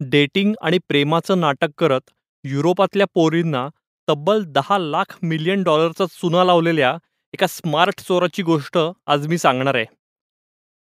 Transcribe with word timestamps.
Dating 0.00 0.52
आणि 0.62 0.78
प्रेमाचं 0.88 1.40
नाटक 1.40 1.68
करत 1.78 2.10
युरोपातल्या 2.44 3.06
पोरींना 3.14 3.68
तब्बल 4.08 4.44
दहा 4.44 4.78
लाख 4.78 5.18
मिलियन 5.22 5.62
डॉलरचा 5.62 6.06
चुना 6.06 6.44
लावलेल्या 6.44 6.96
एका 7.34 7.46
स्मार्ट 7.46 8.00
चोराची 8.00 8.42
गोष्ट 8.42 8.78
आज 9.06 9.26
मी 9.26 9.38
सांगणार 9.38 9.74
आहे. 9.74 9.84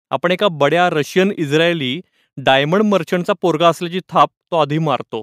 आपण 0.09 0.31
एका 0.31 0.47
बड्या 0.47 0.89
रशियन 0.89 1.31
इस्रायली 1.37 2.01
डायमंड 2.37 2.83
मर्चंटचा 2.83 3.33
पोरगा 3.41 3.67
असल्याची 3.67 3.99
थाप 4.09 4.29
तो 4.51 4.57
आधी 4.57 4.77
मारतो. 4.77 5.21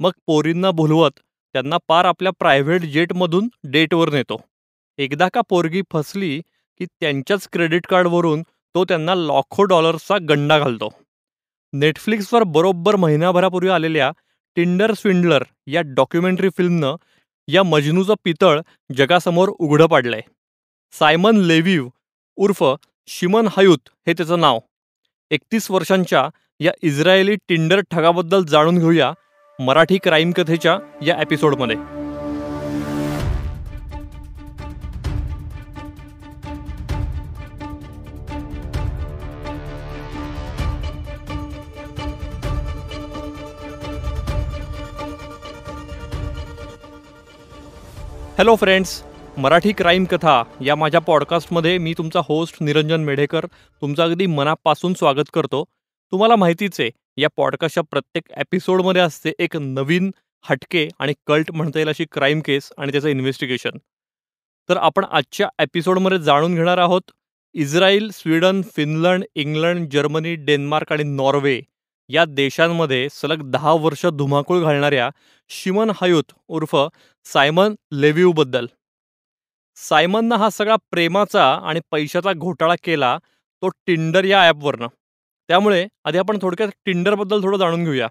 मग 0.00 0.10
पोरींना 0.26 0.70
भुलवत 0.70 1.20
त्यांना 1.54 1.76
पार 1.88 2.04
आपल्या 2.04 2.32
प्रायव्हेट 2.32 2.82
जेटमधून 2.82 3.48
डेटवर 3.64 4.12
नेतो. 4.12 4.40
एकदा 4.98 5.28
का 5.28 5.40
पोरगी 5.40 5.82
फसली 5.92 6.40
की 6.80 6.86
त्यांच्याच 7.00 7.48
क्रेडिट 7.52 7.86
कार्डवरून 7.86 8.42
तो 8.74 8.84
त्यांना 8.84 9.14
लाखो 9.14 9.62
डॉलर्सचा 9.62 10.18
गंडा 10.28 10.58
घालतो. 10.58 11.03
नेटफ्लिक्सवर 11.76 12.42
बरोबर 12.42 12.96
महिनाभरापूर्वी 12.96 13.70
आलेल्या 13.70 14.12
टिंडर 14.56 14.92
स्विंडलर 14.92 15.42
या 15.66 15.82
डॉक्युमेंटरी 15.84 16.48
फिल्मनं 16.48 16.96
या 17.48 17.62
मजनूचं 17.62 18.14
पितळ 18.24 18.60
जगासमोर 18.96 19.48
उघडं 19.48 19.86
पाडलंय. 19.86 20.20
सायमन 20.92 21.36
लेव्हिव 21.36 21.88
उर्फ 22.36 22.64
शिमन 23.06 23.48
हयूत 23.56 23.78
हे 24.06 24.12
त्याचं 24.12 24.40
नाव. 24.40 24.58
एकतीस 25.30 25.70
वर्षांच्या 25.70 26.28
या 26.60 26.72
इस्रायली 26.82 27.34
टिंडर 27.34 27.80
ठगाबद्दल 27.90 28.44
जाणून 28.44 28.78
घेऊया 28.78 29.12
मराठी 29.58 29.98
क्राईम 30.02 30.30
कथेच्या 30.30 30.78
या 31.02 31.20
एपिसोडमध्ये. 31.20 32.03
हॅलो 48.38 48.54
फ्रेंड्स 48.56 49.02
मराठी 49.38 49.72
क्राईम 49.72 50.04
कथा 50.04 50.42
या 50.62 50.74
माझ्या 50.74 51.00
पॉडकास्टमध्ये 51.00 51.76
मी 51.78 51.92
तुमचा 51.98 52.20
होस्ट 52.24 52.56
निरंजन 52.60 53.00
मेढेकर 53.00 53.46
तुमचं 53.82 54.02
अगदी 54.02 54.26
मनापासून 54.26 54.94
स्वागत 54.94 55.30
करतो. 55.32 55.62
तुम्हाला 56.12 56.36
माहितीच 56.36 56.80
आहे 56.80 56.90
या 57.16 57.28
पॉडकास्टच्या 57.36 57.82
प्रत्येक 57.90 58.32
एपिसोडमध्ये 58.36 59.02
असते 59.02 59.32
एक 59.38 59.56
नवीन 59.56 60.10
हटके 60.44 60.88
आणि 60.98 61.12
कल्ट 61.26 61.52
म्हणता 61.52 61.78
येईल 61.78 61.88
अशी 61.88 62.04
क्राईम 62.12 62.40
केस 62.40 62.70
आणि 62.78 62.92
त्याचं 62.92 63.08
इन्व्हेस्टिगेशन 63.08 63.78
तर 64.68 64.76
आपण 64.76 65.04
आजच्या 65.04 65.48
एपिसोडमध्ये 65.58 66.18
जाणून 66.18 66.54
घेणार 66.54 66.78
आहोत 66.78 67.10
Israel 67.54 68.10
Sweden 68.10 68.62
Finland 68.76 69.24
England 69.34 69.88
Germany 69.88 70.34
Denmark 70.34 70.92
आणि 70.92 71.02
नॉर्वे 71.02 71.60
या 72.10 72.24
देशांमध्ये 72.24 73.08
सलग 73.12 73.42
दहा 73.50 73.72
वर्ष 73.80 74.04
धुमाकूळ 74.16 74.62
घालणाऱ्या 74.62 75.08
शिमन 75.50 75.90
हयूत 76.00 76.32
उर्फ 76.48 76.76
सायमन 77.26 77.74
लेव्ह्यूबद्दल 77.92 78.66
सायमननं 79.78 80.36
हा 80.36 80.48
सगळा 80.50 80.76
प्रेमाचा 80.90 81.44
आणि 81.68 81.80
पैशाचा 81.90 82.32
घोटाळा 82.32 82.74
केला 82.84 83.16
तो 83.62 83.68
टिंडर 83.86 84.24
या 84.24 84.42
ॲपवरनं. 84.48 84.86
त्यामुळे 85.48 85.86
आधी 86.04 86.18
आपण 86.18 86.38
थोडक्यात 86.42 86.68
टिंडरबद्दल 86.86 87.42
थोडं 87.42 87.58
जाणून 87.58 87.84
घेऊया. 87.84 88.08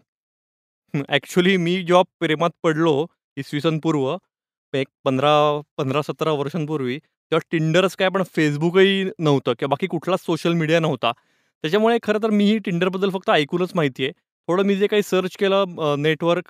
ॲक्च्युली 1.10 1.56
मी 1.58 1.82
जेव्हा 1.84 2.04
प्रेमात 2.20 2.50
पडलो 2.64 3.06
इसवी 3.38 3.62
सन 3.62 3.80
पूर्व 3.84 4.16
एक 4.74 4.88
पंधरा 5.06 5.34
पंधरा 5.78 6.02
सतरा 6.02 6.32
वर्षांपूर्वी 6.32 6.98
तेव्हा 7.00 7.40
टिंडरच 7.52 7.96
काय 7.96 8.10
पण 8.10 8.24
फेसबुकही 8.36 9.04
नव्हतं 9.20 9.54
किंवा 9.60 9.70
बाकी 9.70 9.88
कुठलाच 9.88 10.26
सोशल 10.26 10.54
मीडिया 10.54 10.80
नव्हता. 10.80 11.12
त्याच्यामुळे 11.64 11.98
खरं 12.04 12.20
तर 12.24 12.30
मीही 12.32 12.58
टिंडरबद्दल 12.60 13.10
फक्त 13.10 13.30
ऐकूनच 13.30 13.72
माहिती 13.76 14.04
आहे 14.04 14.12
थोडं 14.48 14.64
मी 14.66 14.76
जे 14.76 14.88
काही 14.88 15.04
सर्च 15.04 15.36
केलं 15.40 15.96
नेटवर्क 16.00 16.48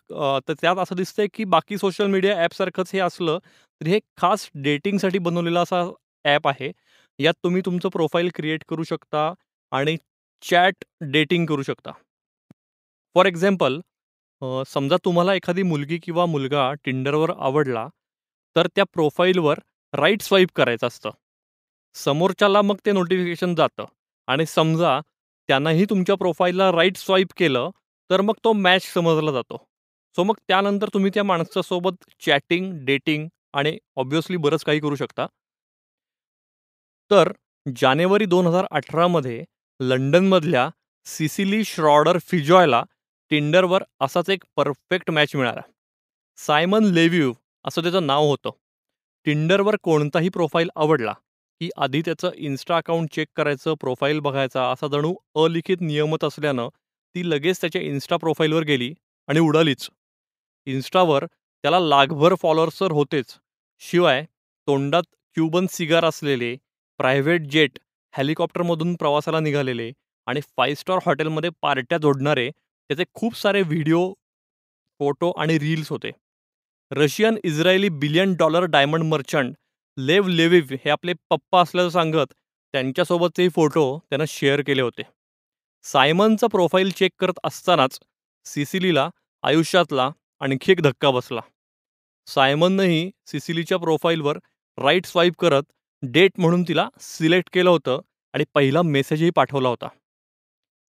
तर 0.47 0.53
त्यात 0.61 0.78
असं 0.78 0.95
दिसतंय 0.95 1.28
की 1.33 1.44
बाकी 1.45 1.78
सोशल 1.78 2.08
मीडिया 2.11 2.38
ॲपसारखंच 2.44 2.89
हे 2.94 3.00
असलं 3.00 3.38
तर 3.81 3.88
हे 3.88 4.00
खास 4.17 4.50
डेटिंगसाठी 4.64 5.19
बनवलेला 5.19 5.62
असा 5.62 5.84
ॲप 6.25 6.47
आहे. 6.47 6.72
यात 7.19 7.34
तुम्ही 7.44 7.62
तुमचं 7.66 7.90
प्रोफाईल 7.90 8.29
क्रिएट 8.35 8.63
करू 8.69 8.84
शकता 8.84 9.34
आणि 9.72 9.96
चॅट 10.44 10.84
डेटिंग 11.12 11.45
करू 11.45 11.63
शकता. 11.63 11.91
फॉर 13.16 13.25
एक्झाम्पल 13.25 13.80
समजा 14.68 14.97
तुम्हाला 15.06 15.34
एखादी 15.35 15.63
मुलगी 15.63 15.97
किंवा 16.03 16.25
मुलगा 16.25 16.72
टिंडरवर 16.85 17.31
आवडला 17.40 17.88
तर 18.56 18.68
त्या 18.75 18.84
प्रोफाईलवर 18.94 19.59
राईट 19.94 20.22
स्वाईप 20.22 20.50
करायचं 20.56 20.88
असतं. 20.88 21.09
समोरच्याला 21.95 22.62
मग 22.62 22.78
ते 22.85 22.91
नोटिफिकेशन 22.91 23.56
जातं. 23.56 23.85
आणि 24.28 24.45
समजा 24.45 25.00
त्यांनाही 25.50 25.85
तुमच्या 25.85 26.16
प्रोफाईलला 26.16 26.72
राईट 26.72 26.97
स्वाईप 26.97 27.28
केलं 27.38 27.69
तर 28.09 28.22
मग 28.22 28.34
तो 28.44 28.53
मॅच 28.53 28.94
समजला 28.94 29.31
जातो. 29.31 29.57
सो 30.16 30.23
मग 30.23 30.35
त्यानंतर 30.47 30.89
तुम्ही 30.94 31.11
त्या 31.13 31.23
माणसासोबत 31.23 32.03
चॅटिंग 32.25 32.73
डेटिंग 32.85 33.28
आणि 33.53 33.78
ऑब्व्हियसली 33.95 34.38
बरंच 34.38 34.63
काही 34.63 34.79
करू 34.79 34.95
शकता. 34.95 35.25
तर 37.12 37.31
जानेवारी 37.78 38.25
दोन 38.25 38.47
हजार 38.47 38.66
अठरामध्ये 38.72 39.44
लंडनमधल्या 39.79 40.69
सिसिली 41.06 41.63
श्रॉडर 41.63 42.17
फिजॉयला 42.17 42.83
टिंडरवर 43.31 43.83
असाच 44.01 44.29
एक 44.29 44.44
परफेक्ट 44.56 45.12
मॅच 45.12 45.35
मिळाला. 45.35 45.62
सायमन 46.38 46.83
लेव्ह्यू 46.83 47.33
असं 47.66 47.81
त्याचं 47.81 48.07
नाव 48.07 48.25
होतं. 48.25 48.50
टिंडरवर 49.25 49.75
कोणताही 49.83 50.29
प्रोफाईल 50.29 50.69
आवडला 50.75 51.13
की 51.63 51.69
आधी 51.78 52.01
त्याचं 52.01 52.31
इन्स्टा 52.35 52.78
अकाउंट 52.78 53.13
चेक 53.13 53.28
करायचं 53.35 53.74
प्रोफाईल 53.74 54.19
बघायचा 54.19 54.72
असा 54.72 54.88
जणू 54.88 55.13
अलिखित 55.35 55.78
नियमत 55.81 56.24
असल्यानं 56.24 56.68
ती 57.16 57.29
लगेच 57.29 57.62
त्याच्या 57.62 57.81
इन्स्टा 57.81 58.18
प्रोफाईलवर 58.18 58.63
गेली 58.63 58.94
आणि 59.28 59.40
उडालीच. 59.40 59.90
इन्स्टावर 60.66 61.25
त्याला 61.63 61.79
लाखभर 61.79 62.35
फॉलोअर्स 62.35 62.79
तर 62.79 62.91
होतेच. 62.91 63.25
शिवाय 63.79 64.25
तोंडात 64.68 65.03
क्युबन 65.35 65.66
सिगार 65.69 66.06
असलेले 66.06 66.56
प्रायव्हेट 66.97 67.41
जेट 67.41 67.80
हेलिकॉप्टरमधून 68.18 68.95
प्रवासाला 68.95 69.40
निघालेले 69.40 69.91
आणि 70.25 70.41
फाईव्ह 70.41 70.80
स्टार 70.80 71.00
हॉटेलमध्ये 71.06 71.50
पार्ट्या 71.62 71.97
जोडणारे 71.97 72.50
त्याचे 72.90 73.03
खूप 73.13 73.35
सारे 73.35 73.62
व्हिडिओ 73.62 74.13
फोटो 75.00 75.31
आणि 75.31 75.59
रील्स 75.59 75.90
होते. 75.90 76.12
Russian 76.91 77.38
Israeli 77.44 77.90
billion 77.90 78.34
dollar 78.34 78.63
diamond 78.63 79.03
merchant 79.03 79.56
Lev 79.98 80.28
Leviev 80.28 80.64
हे 80.72 80.90
आपले 80.90 81.14
पप्पा 81.30 81.62
असल्याचं 81.62 81.90
सांगत 81.90 82.34
त्यांच्यासोबतचे 82.74 83.48
फोटो 83.50 83.84
त्यानं 84.09 84.26
शेअर 84.28 84.62
केले 84.62 84.81
होते. 84.81 85.02
सायमनचं 85.86 86.48
प्रोफाईल 86.48 86.90
चेक 86.92 87.12
करत 87.20 87.40
असतानाच 87.44 88.00
सिसिलीला 88.46 89.09
आयुष्यातला 89.44 90.09
आणखी 90.42 90.72
एक 90.72 90.81
धक्का 90.81 91.12
बसला. 91.12 91.42
सायमननंही 92.28 93.12
सिसिलीच्या 93.28 93.78
प्रोफाईलवर 93.78 94.38
राईट 94.78 95.06
स्वाईप 95.06 95.34
करत 95.40 95.64
डेट 96.04 96.31
म्हणून 96.38 96.64
तिला 96.68 96.88
सिलेक्ट 97.00 97.50
केलं 97.54 97.70
होतं 97.70 98.00
आणि 98.34 98.44
पहिला 98.54 98.81
मेसेजही 98.81 99.30
पाठवला 99.30 99.70
होता. 99.70 99.88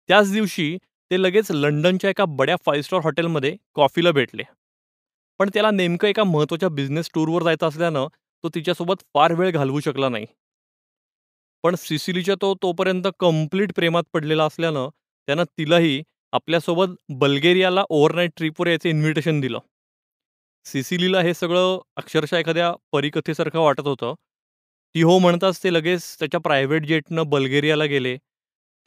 त्याच 0.10 0.32
दिवशी 0.32 0.78
ते 1.12 1.22
लगेच 1.24 1.52
लंडनच्या 1.52 2.10
एका 2.10 2.26
बड्या 2.26 2.56
फाईव्ह 2.66 2.84
स्टार 2.84 3.00
हॉटेलमध्ये 3.04 3.56
कॉफीला 3.76 4.12
भेटले. 4.12 4.44
पण 5.40 5.50
त्याला 5.54 5.72
नेमकं 5.72 6.08
एका 6.08 6.24
महत्त्वाच्या 6.24 6.70
बिझनेस 6.70 7.10
टूरवर 7.14 7.44
जायचं 7.44 7.68
असल्यानं 7.68 8.08
तो 8.44 8.50
तिच्यासोबत 8.50 9.04
फार 9.14 9.34
वेळ 9.34 9.52
घालवू 9.52 9.80
शकला 9.80 10.10
नाही. 10.10 10.26
पण 11.64 11.76
सिसिलीच्या 11.76 12.36
तो 12.42 12.54
तोपर्यंत 12.62 13.08
कंप्लीट 13.20 13.72
प्रेमात 13.76 14.04
पडलेला 14.14 14.46
असल्यानं 14.46 14.90
त्यानं 15.28 15.44
तिलाही 15.58 16.02
आपल्यासोबत 16.34 16.96
बल्गेरियाला 17.20 17.84
ओव्हरनाईट 17.90 18.32
ट्रिपवर 18.38 18.68
यायचं 18.68 18.90
इन्व्हिटेशन 18.90 19.40
दिलं. 19.42 19.60
सिसिलीला 20.66 21.22
हे 21.22 21.34
सगळं 21.34 21.80
अक्षरशः 21.98 22.38
एखाद्या 22.38 22.72
परिकथेसारखं 22.92 23.60
वाटत 23.60 23.88
होतं. 23.88 24.14
ती 24.96 25.02
हो 25.02 25.18
म्हणताच 25.20 25.64
ते 25.64 25.74
लगेच 25.74 26.16
त्याच्या 26.20 26.40
प्रायव्हेट 26.40 26.86
जेटनं 26.86 27.30
बल्गेरियाला 27.30 27.86
गेले. 27.86 28.16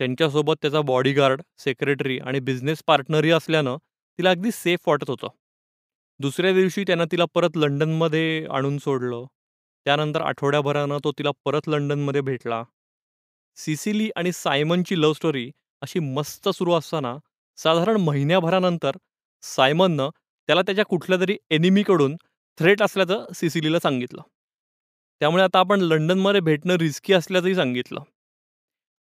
त्यांच्यासोबत 0.01 0.57
त्याचा 0.63 0.81
बॉडीगार्ड 0.83 1.43
सेक्रेटरी 1.59 2.19
आणि 2.19 2.41
बिझनेस 2.41 2.83
पार्टनरही 2.87 3.31
असल्यानं 3.31 3.77
तिला 4.19 4.31
अगदी 4.31 4.51
सेफ 4.53 4.89
वाटत 4.89 5.11
होतं. 5.11 5.29
दुसऱ्या 6.21 6.53
दिवशी 6.53 6.85
त्यानं 6.87 7.05
तिला 7.13 7.25
परत 7.35 7.57
लंडनमध्ये 7.57 8.47
आणून 8.51 8.79
सोडलं. 8.79 9.25
त्यानंतर 9.87 10.21
आठवड्याभरानं 10.21 10.99
तो 11.05 11.13
तिला 11.13 11.31
परत 11.45 11.69
लंडनमध्ये 11.69 12.21
भेटला. 12.21 12.63
सिसिली 13.57 14.11
आणि 14.17 14.33
सायमनची 14.33 15.01
लव्ह 15.01 15.15
स्टोरी 15.15 15.51
अशी 15.83 15.99
मस्त 15.99 16.49
सुरू 16.49 16.73
असताना 16.73 17.17
साधारण 17.59 17.97
महिन्याभरानंतर 17.97 18.97
सायमननं 19.43 20.11
त्याला 20.49 20.63
त्याच्या 20.63 20.85
कुठल्या 20.85 21.21
तरी 21.21 21.37
एनिमीकडून 21.51 22.17
थ्रेट 22.59 22.83
असल्याचं 22.83 23.33
सिसिलीला 23.35 23.79
सांगितलं. 23.79 24.23
त्यामुळे 25.21 25.43
आता 25.45 25.59
आपण 25.59 25.81
लंडनमध्ये 25.81 26.41
भेटणं 26.41 26.75
रिस्की 26.75 27.13
असल्याचंही 27.13 27.55
सांगितलं. 27.55 28.01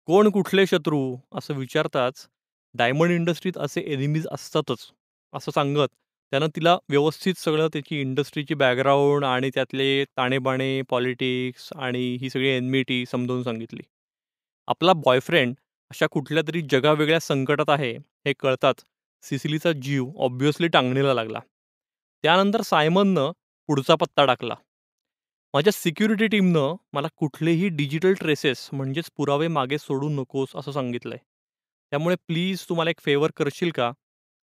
कोण 0.07 0.29
कुठले 0.29 0.65
शत्रू 0.67 0.99
असं 1.35 1.53
विचारताच 1.53 2.27
डायमंड 2.75 3.11
इंडस्ट्रीत 3.11 3.57
असे 3.57 3.81
एनिमीज 3.81 4.27
असतातच 4.31 4.91
असं 5.33 5.51
सांगत 5.51 5.87
त्यानं 6.31 6.47
तिला 6.55 6.75
व्यवस्थित 6.89 7.33
सगळं 7.37 7.67
त्याची 7.73 7.99
इंडस्ट्रीची 8.01 8.53
बॅकग्राऊंड 8.53 9.25
आणि 9.25 9.49
त्यातले 9.53 10.03
ताणेबाणे 10.17 10.81
पॉलिटिक्स 10.89 11.69
आणि 11.75 12.01
ही 12.21 12.29
सगळी 12.29 12.47
एनमिटी 12.47 13.05
समजावून 13.05 13.43
सांगितली. 13.43 13.81
आपला 14.67 14.93
बॉयफ्रेंड 14.93 15.55
अशा 15.91 16.07
कुठल्या 16.07 16.43
तरी 16.47 16.61
जगावेगळ्या 16.61 17.19
संकटात 17.19 17.69
आहे 17.69 17.91
हे 18.25 18.33
कळताच 18.39 18.83
सिसिलीचा 19.23 19.71
जीव 19.71 20.11
ऑब्व्हियसली 20.17 20.67
टांगणीला 20.67 21.13
लागला. 21.13 21.39
त्यानंतर 22.23 22.61
सायमननं 22.61 23.31
पुढचा 23.69 23.95
पत्ता 23.95 24.25
टाकला. 24.25 24.55
माझ्या 25.53 25.73
सिक्युरिटी 25.73 26.27
टीमनं 26.27 26.75
मला 26.93 27.07
कुठलेही 27.15 27.67
डिजिटल 27.69 28.13
ट्रेसेस 28.13 28.69
म्हणजेच 28.73 29.09
पुरावे 29.17 29.47
मागे 29.47 29.77
सोडू 29.77 30.09
नकोस 30.09 30.55
असं 30.55 30.71
सांगितलंय. 30.71 31.17
त्यामुळे 31.91 32.15
प्लीज 32.27 32.65
तू 32.69 32.75
मला 32.75 32.89
एक 32.89 32.99
फेवर 32.99 33.31
करशील 33.35 33.71
का? 33.71 33.91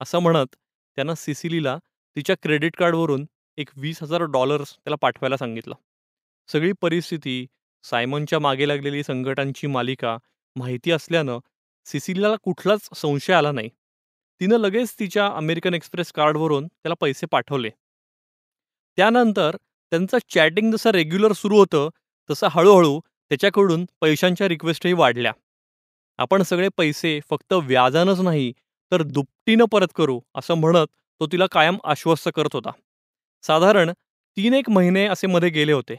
असं 0.00 0.18
म्हणत 0.18 0.54
त्यानं 0.96 1.14
सिसिलीला 1.14 1.76
तिच्या 2.16 2.36
क्रेडिट 2.42 2.76
कार्डवरून 2.76 3.24
एक 3.58 3.70
वीस 3.76 4.02
हजार 4.02 4.22
डॉलर्स 4.22 4.72
त्याला 4.74 4.96
पाठवायला 4.96 5.36
सांगितलं. 5.36 5.74
सगळी 6.48 6.72
परिस्थिती 6.72 7.46
सायमनच्या 7.84 8.38
मागे 8.38 8.68
लागलेली 8.68 9.02
संकटांची 9.02 9.66
मालिका 9.66 10.16
माहिती 10.56 10.90
असल्यानं 10.90 11.38
सिसिलीला 11.86 12.34
कुठलाच 12.42 12.88
संशय 12.96 13.32
आला 13.32 13.52
नाही. 13.52 13.68
तिनं 14.40 14.58
लगेच 14.58 14.94
तिच्या 14.98 15.26
अमेरिकन 15.36 15.74
एक्सप्रेस 15.74 16.12
कार्डवरून 16.12 16.66
त्याला 16.66 16.94
पैसे 17.00 17.26
पाठवले. 17.26 17.70
त्यानंतर 18.98 19.56
त्यांचं 19.92 20.18
चॅटिंग 20.34 20.72
जसं 20.72 20.90
रेग्युलर 20.90 21.32
सुरू 21.32 21.58
होतं 21.58 21.88
तसं 22.30 22.48
हळूहळू 22.50 22.98
त्याच्याकडून 23.30 23.84
पैशांच्या 24.00 24.48
रिक्वेस्टही 24.48 24.92
वाढल्या. 24.92 25.32
आपण 26.18 26.42
सगळे 26.42 26.68
पैसे 26.76 27.18
फक्त 27.30 27.52
व्याजानंच 27.52 28.20
नाही 28.20 28.52
तर 28.92 29.02
दुपटीनं 29.46 29.64
परत 29.70 29.88
करू 29.96 30.18
असं 30.36 30.54
म्हणत 30.54 30.86
तो 31.20 31.26
तिला 31.32 31.46
कायम 31.52 31.76
आश्वस्त 31.84 32.28
करत 32.34 32.54
होता. 32.54 32.70
साधारण 33.44 33.90
तीन 34.36 34.54
एक 34.54 34.68
महिने 34.70 35.04
असे 35.06 35.26
मध्ये 35.26 35.48
गेले 35.50 35.72
होते. 35.72 35.94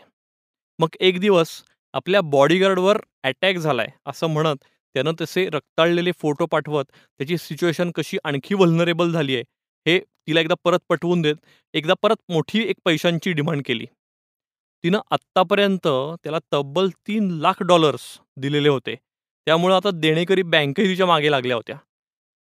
मग 0.79 0.95
एक 0.99 1.19
दिवस 1.19 1.49
आपल्या 1.93 2.21
बॉडीगार्डवर 2.21 2.97
अटॅक 3.23 3.57
झालाय 3.57 3.87
असं 4.05 4.27
म्हणत 4.27 4.63
त्यानं 4.95 5.11
तसे 5.21 5.45
रक्ताळलेले 5.49 6.11
फोटो 6.21 6.45
पाठवत 6.45 6.85
त्याची 6.91 7.37
सिच्युएशन 7.37 7.91
कशी 7.95 8.17
आणखी 8.23 8.55
व्हल्नरेबल 8.55 9.11
झाली 9.11 9.35
आहे 9.35 9.43
हे 9.85 9.99
तिला 10.27 10.39
एकदा 10.41 10.55
परत 10.63 10.79
पटवून 10.89 11.21
देत 11.21 11.35
एकदा 11.73 11.93
परत 12.01 12.21
मोठी 12.29 12.63
एक 12.69 12.75
पैशांची 12.85 13.31
डिमांड 13.31 13.61
केली. 13.65 13.85
तिनं 14.83 14.99
आत्तापर्यंत 15.11 15.87
त्याला 16.23 16.39
तब्बल 16.53 16.89
तीन 17.07 17.29
लाख 17.41 17.63
डॉलर्स 17.63 18.01
दिलेले 18.37 18.69
होते. 18.69 18.95
त्यामुळं 19.47 19.75
आता 19.75 19.89
देणेकरी 19.93 20.41
बँकही 20.41 20.87
तिच्यामागे 20.87 21.31
लागल्या 21.31 21.55
होत्या. 21.55 21.77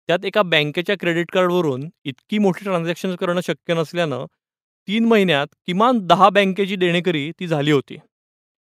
त्यात 0.09 0.25
एका 0.25 0.41
बँकेच्या 0.41 0.95
क्रेडिट 0.99 1.31
कार्डवरून 1.31 1.89
इतकी 2.03 2.37
मोठी 2.37 2.63
ट्रान्झॅक्शन 2.63 3.15
करणं 3.15 3.41
शक्य 3.41 3.73
नसल्यानं 3.73 4.25
तीन 4.87 5.05
महिन्यात 5.05 5.47
किमान 5.65 5.99
दहा 6.07 6.29
बँकेची 6.29 6.75
देणेकरी 6.75 7.31
ती 7.39 7.47
झाली 7.47 7.71
होती. 7.71 7.97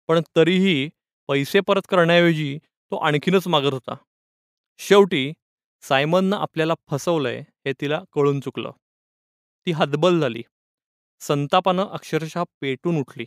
पण 0.08 0.22
तरीही 0.36 0.90
पैसे 1.28 1.60
परत 1.60 1.82
करण्याऐवजी 1.90 2.58
तो 2.92 2.98
आणखीनच 2.98 3.48
मागत 3.48 3.74
होता. 3.74 3.96
शेवटी 4.80 5.32
सायमननं 5.84 6.36
आपल्याला 6.38 6.74
फसवलंय 6.88 7.40
हे 7.66 7.74
तिला 7.82 8.02
कळून 8.14 8.40
चुकलं. 8.40 8.72
ती 9.68 9.72
हतबल 9.72 10.20
झाली. 10.20 10.42
संतापानं 11.22 11.86
अक्षरशः 11.86 12.44
पेटून 12.62 12.98
उठली. 12.98 13.26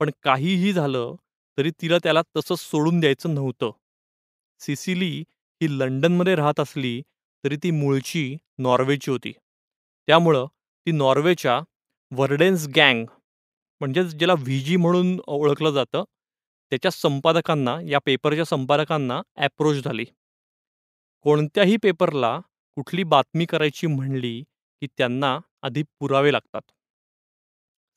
पण 0.00 0.10
काहीही 0.22 0.72
झालं 0.72 1.14
तरी 1.58 1.70
तिला 1.70 1.98
त्याला 1.98 2.22
तसंच 2.36 2.60
सोडून 2.60 3.00
द्यायचं 3.00 3.34
नव्हतं. 3.34 3.70
सिसिली 4.60 5.24
ही 5.62 5.66
लंडनमध्ये 5.78 6.34
राहत 6.36 6.60
असली 6.60 7.00
तरी 7.44 7.56
ती 7.56 7.70
मूळची 7.70 8.36
नॉर्वेची 8.58 9.10
होती. 9.10 9.32
त्यामुळं 10.08 10.46
ती 10.86 10.92
नॉर्वेच्या 10.92 11.60
वर्डेन्स 12.12 12.66
गँग 12.76 13.04
म्हणजेच 13.80 14.06
ज्याला 14.06 14.34
व्ही 14.34 14.60
जी 14.60 14.76
म्हणून 14.76 15.20
ओळखलं 15.26 15.70
जातं 15.70 16.04
त्याच्या 16.72 16.90
संपादकांना 16.90 17.76
या 17.80 17.98
पेपरच्या 17.98 18.44
संपादकांना 18.44 19.20
ॲप्रोच 19.36 19.84
झाली. 19.84 20.04
कोणत्याही 21.24 21.76
पेपरला 21.76 22.38
कुठली 22.76 23.02
बातमी 23.04 23.44
करायची 23.46 23.86
म्हणली 23.86 24.40
की 24.82 24.86
त्यांना 24.98 25.38
आधी 25.62 25.82
पुरावे 26.00 26.32
लागतात. 26.32 26.62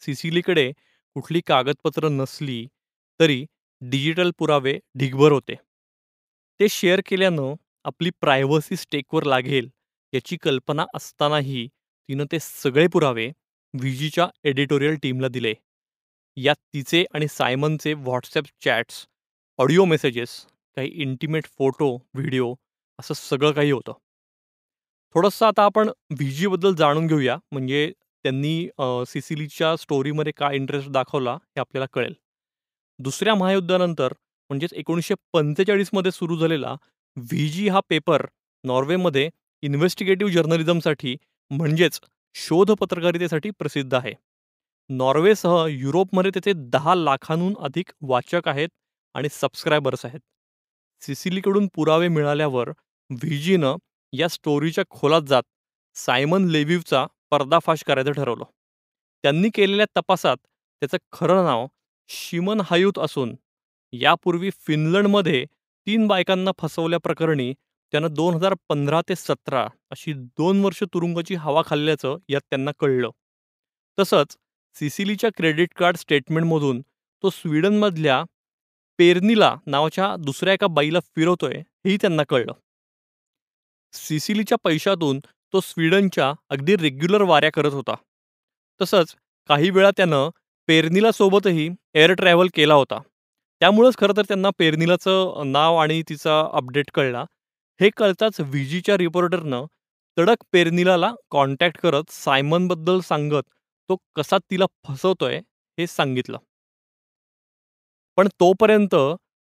सिसिलीकडे 0.02 0.72
कुठली 1.16 1.42
कागदपत्र 1.48 2.10
नसली 2.10 2.66
तरी 3.20 3.46
डिजिटल 3.82 4.32
पुरावे 4.38 4.80
ढिगभर 4.98 5.32
होते. 5.32 5.56
ते 6.60 6.68
शेअर 6.70 7.02
केल्यानं 7.08 7.54
आपली 7.86 8.10
प्रायव्हसी 8.22 8.76
स्टेकवर 8.76 9.24
लागेल 9.24 9.70
याची 10.14 10.38
कल्पना 10.42 10.86
असतानाही 10.96 11.68
तिनं 11.68 12.26
ते 12.32 12.40
सगळे 12.42 12.86
पुरावे 12.94 13.28
व्हीजीच्या 13.74 14.28
एडिटोरियल 14.50 14.96
टीमला 15.04 15.28
दिले. 15.28 15.54
यात 16.38 16.56
तिचे 16.74 17.04
आणि 17.16 17.28
सायमनचे 17.30 17.94
व्हॉट्सॲप 17.94 18.46
चॅट्स 18.66 19.06
ऑडिओ 19.60 19.86
मेसेजेस 19.86 20.40
काही 20.78 20.90
इंटिमेट 21.04 21.46
फोटो 21.58 21.94
व्हिडिओ 22.16 22.54
असं 23.00 23.14
सगळं 23.14 23.52
काही 23.52 23.72
होतं. 23.72 23.94
थोडंसं 25.16 25.46
आता 25.46 25.64
आपण 25.66 25.90
व्हीजीबद्दल 26.12 26.74
जाणून 26.76 27.08
घेऊया 27.08 27.38
म्हणजे 27.52 27.92
त्यांनी 28.26 28.68
सिसिलीच्या 29.08 29.76
स्टोरीमध्ये 29.78 30.32
काय 30.38 30.56
इंटरेस्ट 30.56 30.90
दाखवला 30.92 31.34
हे 31.34 31.60
आपल्याला 31.60 31.86
कळेल. 31.94 32.14
दुसऱ्या 33.00 33.36
महायुद्धानंतर 33.36 34.14
म्हणजेच 34.50 34.74
एकोणीसशे 34.74 35.14
पंचेचाळीसमध्ये 35.34 36.12
सुरू 36.12 36.38
झालेला 36.38 36.76
व्ही 37.18 37.48
जी 37.50 37.68
हा 37.70 37.80
पेपर 37.90 38.26
नॉर्वेमध्ये 38.64 39.30
इन्व्हेस्टिगेटिव्ह 39.64 40.32
जर्नलिझमसाठी 40.34 41.16
म्हणजेच 41.52 42.00
शोध 42.36 42.72
पत्रकारितेसाठी 42.72 43.50
प्रसिद्ध 43.50 43.94
आहे. 43.94 44.14
नॉर्वेसह 44.90 45.66
युरोपमध्ये 45.70 46.32
त्याचे 46.32 46.54
दहा 46.72 46.96
लाखांहून 46.96 47.54
अधिक 47.60 47.92
वाचक 48.02 48.48
आहेत 48.48 48.70
आणि 49.16 49.28
सबस्क्रायबर्स 49.32 50.06
आहेत. 50.06 50.20
सिसिलीकडून 51.02 51.68
पुरावे 51.76 52.08
मिळाल्यावर 52.08 52.70
व्हीजीनं 53.10 53.76
या 54.14 54.28
स्टोरीच्या 54.30 54.84
खोलात 54.90 55.22
जात 55.28 55.44
सायमन 55.96 56.46
लेव्हिवचा 56.50 57.06
पर्दाफाश 57.32 57.84
करायचं 57.84 58.12
ठरवलं. 58.12 58.44
त्यांनी 59.24 59.50
केलेल्या 59.56 59.86
तपासात 59.98 60.38
त्याचं 60.82 60.98
खरं 61.12 61.44
नाव 61.46 61.66
शिमन 62.10 62.62
हायूत 62.66 63.00
असून 63.00 63.36
यापूर्वी 64.02 64.50
फिनलंडमध्ये 64.50 65.46
तीन 65.88 66.08
बायकांना 66.08 66.52
फसवल्याप्रकरणी 66.60 67.54
त्यानं 67.92 68.14
दोन 68.14 68.34
हजार 68.34 68.54
पंधरा 68.70 69.02
ते 69.10 69.16
सतरा 69.16 69.68
अशी 69.92 70.14
दोन 70.14 70.64
वर्ष 70.66 70.84
तुरुंगाची 70.84 71.36
हवा 71.36 71.62
खाल्ल्याचं 71.66 72.18
यात 72.30 72.42
त्यांना 72.50 72.72
कळलं. 72.80 73.10
तसंच 74.00 74.38
सिसिलीच्या 74.76 75.30
क्रेडिट 75.38 75.70
कार्ड 75.76 75.98
स्टेटमेंटमधून 75.98 76.82
तो 77.24 77.30
स्वीडनमधल्या 77.30 78.24
पेरनिला 78.98 79.56
नावाच्या 79.66 80.16
दुसऱ्या 80.20 80.54
एका 80.54 80.68
बाईला 80.68 81.00
फिरवतोय 81.00 81.54
हेही 81.54 81.98
त्यांना 82.02 82.24
कळलं. 82.24 82.54
सिसिलीच्या 83.94 84.58
पैशातून 84.64 85.20
तो 85.54 85.60
स्वीडनच्या 85.60 86.34
अगदी 86.50 86.76
रेग्युलर 86.76 87.22
वाऱ्या 87.22 87.52
करत 87.52 87.74
होता. 87.74 87.96
तसंच 88.82 89.16
काही 89.48 89.70
वेळा 89.70 89.92
त्यानं 89.92 90.30
पेरनिला 90.68 91.12
सोबतही 91.12 91.70
एअर 91.94 92.14
ट्रॅव्हल 92.14 92.48
केला 92.54 92.74
होता. 92.74 93.00
त्यामुळंच 93.62 93.96
खरं 93.98 94.14
तर 94.18 94.24
त्यांना 94.28 94.50
पेरनिलाचं 94.60 95.52
नाव 95.52 95.76
आणि 95.78 96.02
तिचा 96.10 96.40
अपडेट 96.54 96.90
कळला. 96.94 97.24
हे 97.80 97.90
कळताच 97.98 98.40
व्हीजीच्या 98.42 98.98
रिपोर्टरनं 98.98 99.66
तडक 100.18 100.44
पेरनिलाला 100.52 101.12
कॉन्टॅक्ट 101.32 101.78
करत 101.80 102.12
सायमनबद्दल 102.12 103.00
सांगत 103.00 103.44
तो 103.90 103.96
कसा 104.16 104.38
तिला 104.52 104.66
फसवतोय 104.88 105.38
हे 105.78 105.88
सांगितलं. 105.88 106.38
पण 108.18 108.28
तोपर्यंत 108.40 108.96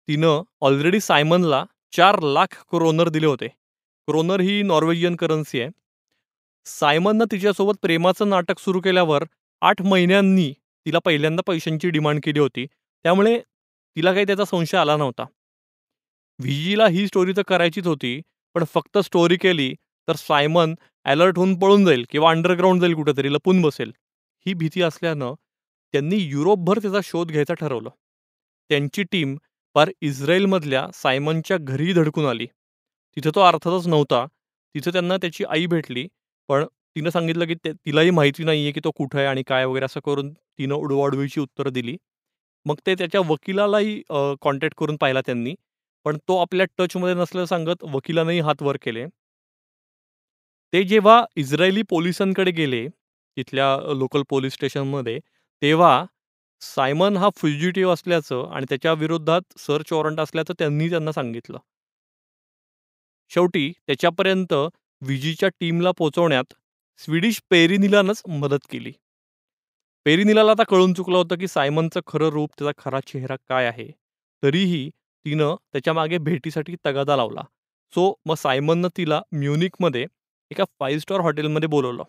तिनं 0.08 0.42
ऑलरेडी 0.60 1.00
सायमनला 1.00 1.64
चार 1.92 2.18
लाख 2.22 2.54
क्रोनर 2.70 3.08
दिले 3.08 3.26
होते. 3.26 3.48
क्रोनर 4.08 4.40
ही 4.40 4.62
नॉर्वेजियन 4.62 5.16
करन्सी 5.16 5.60
आहे. 5.60 5.70
सायमननं 6.66 7.24
तिच्यासोबत 7.32 7.74
प्रेमाचं 7.82 8.28
नाटक 8.28 8.58
सुरू 8.58 8.80
केल्यावर 8.80 9.24
आठ 9.62 9.82
महिन्यांनी 9.82 10.52
तिला 10.86 10.98
पहिल्यांदा 10.98 11.42
पैशांची 11.46 11.90
डिमांड 11.90 12.20
केली 12.24 12.38
होती. 12.40 12.66
त्यामुळे 13.04 13.40
तिला 13.96 14.12
काही 14.12 14.26
त्याचा 14.26 14.44
संशय 14.44 14.76
आला 14.78 14.96
नव्हता. 14.96 15.24
व्हीजीला 16.38 16.86
ही 16.88 17.06
स्टोरी 17.06 17.32
तर 17.36 17.42
करायचीच 17.48 17.86
होती 17.86 18.20
पण 18.54 18.64
फक्त 18.74 18.98
स्टोरी 18.98 19.36
केली 19.36 19.72
तर 20.08 20.16
सायमन 20.18 20.74
अलर्ट 21.06 21.36
होऊन 21.38 21.54
पळून 21.58 21.84
जाईल 21.84 22.04
किंवा 22.10 22.30
अंडरग्राऊंड 22.30 22.80
जाईल 22.80 22.94
कुठेतरी 22.94 23.32
लपून 23.32 23.60
बसेल. 23.62 23.92
ही 24.46 24.54
भीती 24.54 24.82
असल्यानं 24.82 25.34
त्यांनी 25.94 26.16
युरोपभर 26.18 26.78
त्याचा 26.78 27.00
शोध 27.04 27.30
घ्यायचा 27.30 27.54
ठरवलं. 27.54 27.90
त्यांची 28.70 29.02
टीम 29.12 29.36
पार 29.76 29.90
इस्रायलमधल्या 30.00 30.86
सायमनच्या 30.94 31.56
घरी 31.58 31.92
धडकून 31.92 32.26
आली. 32.26 32.46
तिथं 33.16 33.30
तो 33.34 33.40
अर्थातच 33.40 33.86
नव्हता. 33.88 34.24
तिथं 34.74 34.92
त्यांना 34.92 35.16
त्याची 35.16 35.44
आई 35.48 35.66
भेटली 35.66 36.06
पण 36.48 36.64
तिनं 36.96 37.10
सांगितलं 37.10 37.46
की 37.46 37.54
तिलाही 37.64 38.10
माहिती 38.10 38.44
नाही 38.44 38.62
आहे 38.62 38.72
की 38.72 38.80
तो 38.84 38.90
कुठं 38.96 39.18
आहे 39.18 39.26
आणि 39.26 39.42
काय 39.46 39.64
वगैरे 39.64 39.84
असं 39.84 40.00
करून 40.04 40.32
तिनं 40.32 40.74
उडवाडवीची 40.74 41.40
उत्तरं 41.40 41.72
दिली. 41.72 41.96
मग 42.66 42.76
ते 42.86 42.94
त्याच्या 42.94 43.20
वकिलालाही 43.28 44.00
कॉन्टॅक्ट 44.42 44.76
करून 44.78 44.96
पाहिला 44.96 45.20
त्यांनी. 45.26 45.54
पण 46.06 46.16
तो 46.28 46.36
आपल्या 46.38 46.66
टचमध्ये 46.78 47.14
नसलं 47.14 47.44
सांगत 47.46 47.84
वकिलानंही 47.86 48.40
हात 48.42 48.62
वर 48.62 48.76
केले. 48.82 49.04
ते 50.72 50.82
जेव्हा 50.84 51.24
इस्रायली 51.36 51.82
पोलिसांकडे 51.88 52.50
गेले 52.52 52.86
तिथल्या 53.36 53.66
लोकल 53.94 54.22
पोलीस 54.28 54.52
स्टेशनमध्ये 54.54 55.18
तेव्हा 55.62 56.04
सायमन 56.62 57.16
हा 57.16 57.28
फ्युजिटिव्ह 57.36 57.92
असल्याचं 57.92 58.48
आणि 58.50 58.66
त्याच्या 58.68 58.92
विरोधात 58.94 59.58
सर्च 59.60 59.92
वॉरंट 59.92 60.20
असल्याचं 60.20 60.54
त्यांनी 60.58 60.88
त्यांना 60.90 61.12
सांगितलं. 61.12 61.58
शेवटी 63.30 63.70
त्याच्यापर्यंत 63.78 64.52
विजीच्या 65.02 65.48
टीमला 65.60 65.90
पोहोचवण्यात 65.98 66.54
स्वीडिश 67.00 67.40
पेरिनिलानंच 67.50 68.22
मदत 68.30 68.66
केली. 68.70 68.92
पेरिनिलाला 70.06 70.50
आता 70.50 70.62
कळून 70.62 70.92
चुकलं 70.94 71.16
होतं 71.16 71.36
की 71.36 71.48
सायमनचं 71.48 72.00
खरं 72.06 72.28
रूप, 72.28 72.50
त्याचा 72.58 72.82
खरा 72.84 73.00
चेहरा 73.00 73.36
काय 73.48 73.66
आहे. 73.66 73.88
तरीही 74.42 74.90
तिनं 75.24 75.54
त्याच्यामागे 75.72 76.18
भेटीसाठी 76.18 76.76
तगादा 76.86 77.16
लावला. 77.16 77.40
सो 77.94 78.14
मग 78.26 78.34
सायमननं 78.34 78.88
तिला 78.96 79.22
म्युनिकमध्ये 79.32 80.06
एका 80.50 80.64
फाईव्ह 80.80 81.00
स्टार 81.00 81.20
हॉटेलमध्ये 81.20 81.68
बोलवलं 81.68 82.04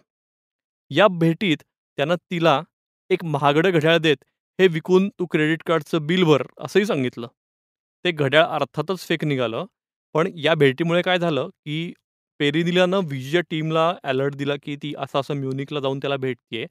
या 0.89 1.07
भेटीत 1.07 1.57
त्यानं 1.97 2.15
तिला 2.15 2.61
एक 3.09 3.23
महागडं 3.23 3.69
घड्याळ 3.71 3.97
देत, 3.97 4.17
"हे 4.59 4.67
विकून 4.67 5.09
तू 5.09 5.25
क्रेडिट 5.25 5.63
कार्डचं 5.65 6.05
बिल 6.07 6.23
भर," 6.23 6.43
असंही 6.57 6.85
सांगितलं. 6.85 7.27
ते 8.05 8.11
घड्याळ 8.11 8.43
अर्थातच 8.45 8.99
फेक 8.99 9.23
निघालं. 9.23 9.65
पण 10.13 10.31
या 10.35 10.53
भेटीमुळे 10.55 11.01
काय 11.01 11.19
झालं, 11.19 11.47
की 11.47 11.93
पेरिनिलानं 12.39 12.99
विजीच्या 13.05 13.41
टीमला 13.41 13.95
अलर्ट 14.03 14.35
दिला, 14.35 14.53
की 14.63 14.75
ती 14.75 14.93
असं-असं 14.97 15.33
म्युनिकला 15.33 15.79
जाऊन 15.79 15.97
त्याला 15.99 16.17
भेटते 16.17 16.65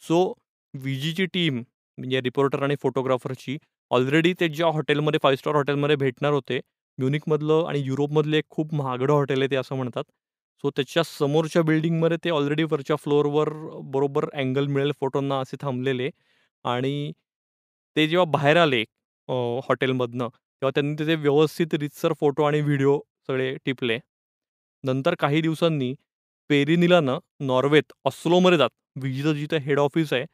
सो 0.00 0.34
विजीची 0.74 1.24
टीम 1.26 1.56
म्हणजे 1.98 2.20
रिपोर्टर 2.20 2.62
आणि 2.62 2.74
फोटोग्राफरची 2.82 3.56
ऑलरेडी 3.90 4.32
ते 4.40 4.48
ज्या 4.48 4.66
हॉटेलमध्ये 4.72 5.18
फाईव्ह 5.22 5.38
स्टार 5.38 5.54
हॉटेलमध्ये 5.54 5.96
भेटणार 5.96 6.32
होते, 6.32 6.58
म्युनिकमधलं 6.98 7.64
आणि 7.68 7.80
युरोपमधलं 7.80 8.36
एक 8.36 8.44
खूप 8.50 8.74
महागडं 8.74 9.12
हॉटेल 9.12 9.38
आहे 9.40 9.50
ते 9.50 9.56
असं 9.56 9.76
म्हणतात. 9.76 10.04
सो 10.64 10.70
त्याच्या 10.76 11.02
समोरच्या 11.04 11.62
बिल्डिंगमध्ये 11.62 12.16
ते 12.24 12.30
ऑलरेडी 12.30 12.62
वरच्या 12.70 12.96
फ्लोअरवर 12.96 13.48
बरोबर 13.92 14.26
अँगल 14.34 14.66
मिळेल 14.66 14.92
फोटोंना 15.00 15.38
असे 15.40 15.56
थांबलेले 15.60 16.10
आणि 16.64 17.12
ते 17.96 18.06
जेव्हा 18.08 18.24
बाहेर 18.32 18.56
आले 18.56 18.82
हॉटेलमधनं, 19.28 20.28
तेव्हा 20.28 20.70
त्यांनी 20.74 20.94
त्याचे 20.98 21.14
व्यवस्थित 21.16 21.74
रीतसर 21.80 22.12
फोटो 22.20 22.42
आणि 22.44 22.60
व्हिडिओ 22.60 22.98
सगळे 23.28 23.54
टिपले. 23.66 23.98
नंतर 24.84 25.14
काही 25.20 25.40
दिवसांनी 25.42 25.94
पेरिनिलानं 26.50 27.18
नॉर्वेत 27.46 27.92
ऑस्लोमध्ये 28.06 28.58
जात 28.58 28.70
विजीचं 28.96 29.32
जिथं 29.34 29.58
हेड 29.62 29.78
ऑफिस 29.78 30.12
आहे, 30.12 30.24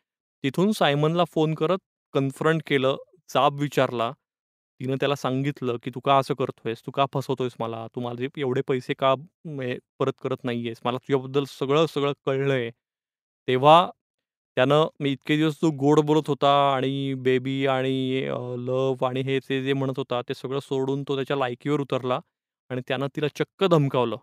तिथून 0.45 0.73
सायमनला 0.73 1.25
फोन 1.25 1.55
करत 1.55 1.79
कन्फ्रंट 2.15 2.63
केलं, 2.67 2.97
जाब 3.31 3.61
विचारला. 3.61 4.11
तिनं 4.81 4.97
त्याला 5.01 5.15
सांगितलं, 5.15 5.77
की 5.83 5.91
"तू 5.91 6.01
का 6.01 6.17
असं 6.19 6.35
करतोयस? 6.35 6.83
तू 6.87 6.91
का 6.91 7.05
फसवतोयस 7.15 7.53
मला? 7.61 7.87
तू 7.95 8.01
माझे 8.01 8.29
एवढे 8.37 8.61
पैसे 8.69 8.95
का 8.95 9.15
परत 10.01 10.13
करत 10.23 10.45
नाहीयेस? 10.45 10.81
मला 10.85 10.99
तुझ्याबद्दल 10.99 11.45
सगळं, 11.51 11.87
सगळं 11.87 12.13
कळलंय." 12.27 12.71
तेव्हा 13.49 13.77
त्यानं 14.57 14.87
मी 15.01 15.11
इतके 15.13 15.37
दिवस 15.37 15.61
तू 15.63 15.71
गोड 15.79 16.01
बोलत 16.03 16.29
होता 16.29 16.51
आणि 16.75 17.15
बेबी 17.19 17.65
आणि 17.67 17.95
लव्ह 18.67 19.07
आणि 19.09 19.21
हे 19.23 19.39
ते 19.49 19.63
जे 19.65 19.73
म्हणत 19.73 19.99
होता, 19.99 20.21
ते 20.23 20.35
सगळं 20.35 20.61
सोडून 20.61 21.03
तो 21.09 21.17
त्याच्या 21.17 21.37
लायकीवर 21.37 21.81
उतरला 21.81 22.21
आणि 22.71 22.81
त्यानं 22.89 23.07
तिला 23.17 23.29
चक्क 23.37 23.65
धमकावलं. 23.67 24.17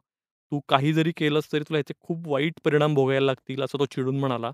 "तू 0.51 0.59
काही 0.69 0.93
जरी 0.93 1.11
केलंस 1.17 1.51
तरी 1.53 1.63
तुला 1.63 1.77
ह्याचे 1.77 1.93
खूप 2.01 2.27
वाईट 2.27 2.59
परिणाम 2.65 2.93
भोगायला 2.93 3.25
लागतील," 3.25 3.61
असं 3.63 3.79
तो 3.79 3.85
चिडून 3.85 4.19
म्हणाला. 4.19 4.51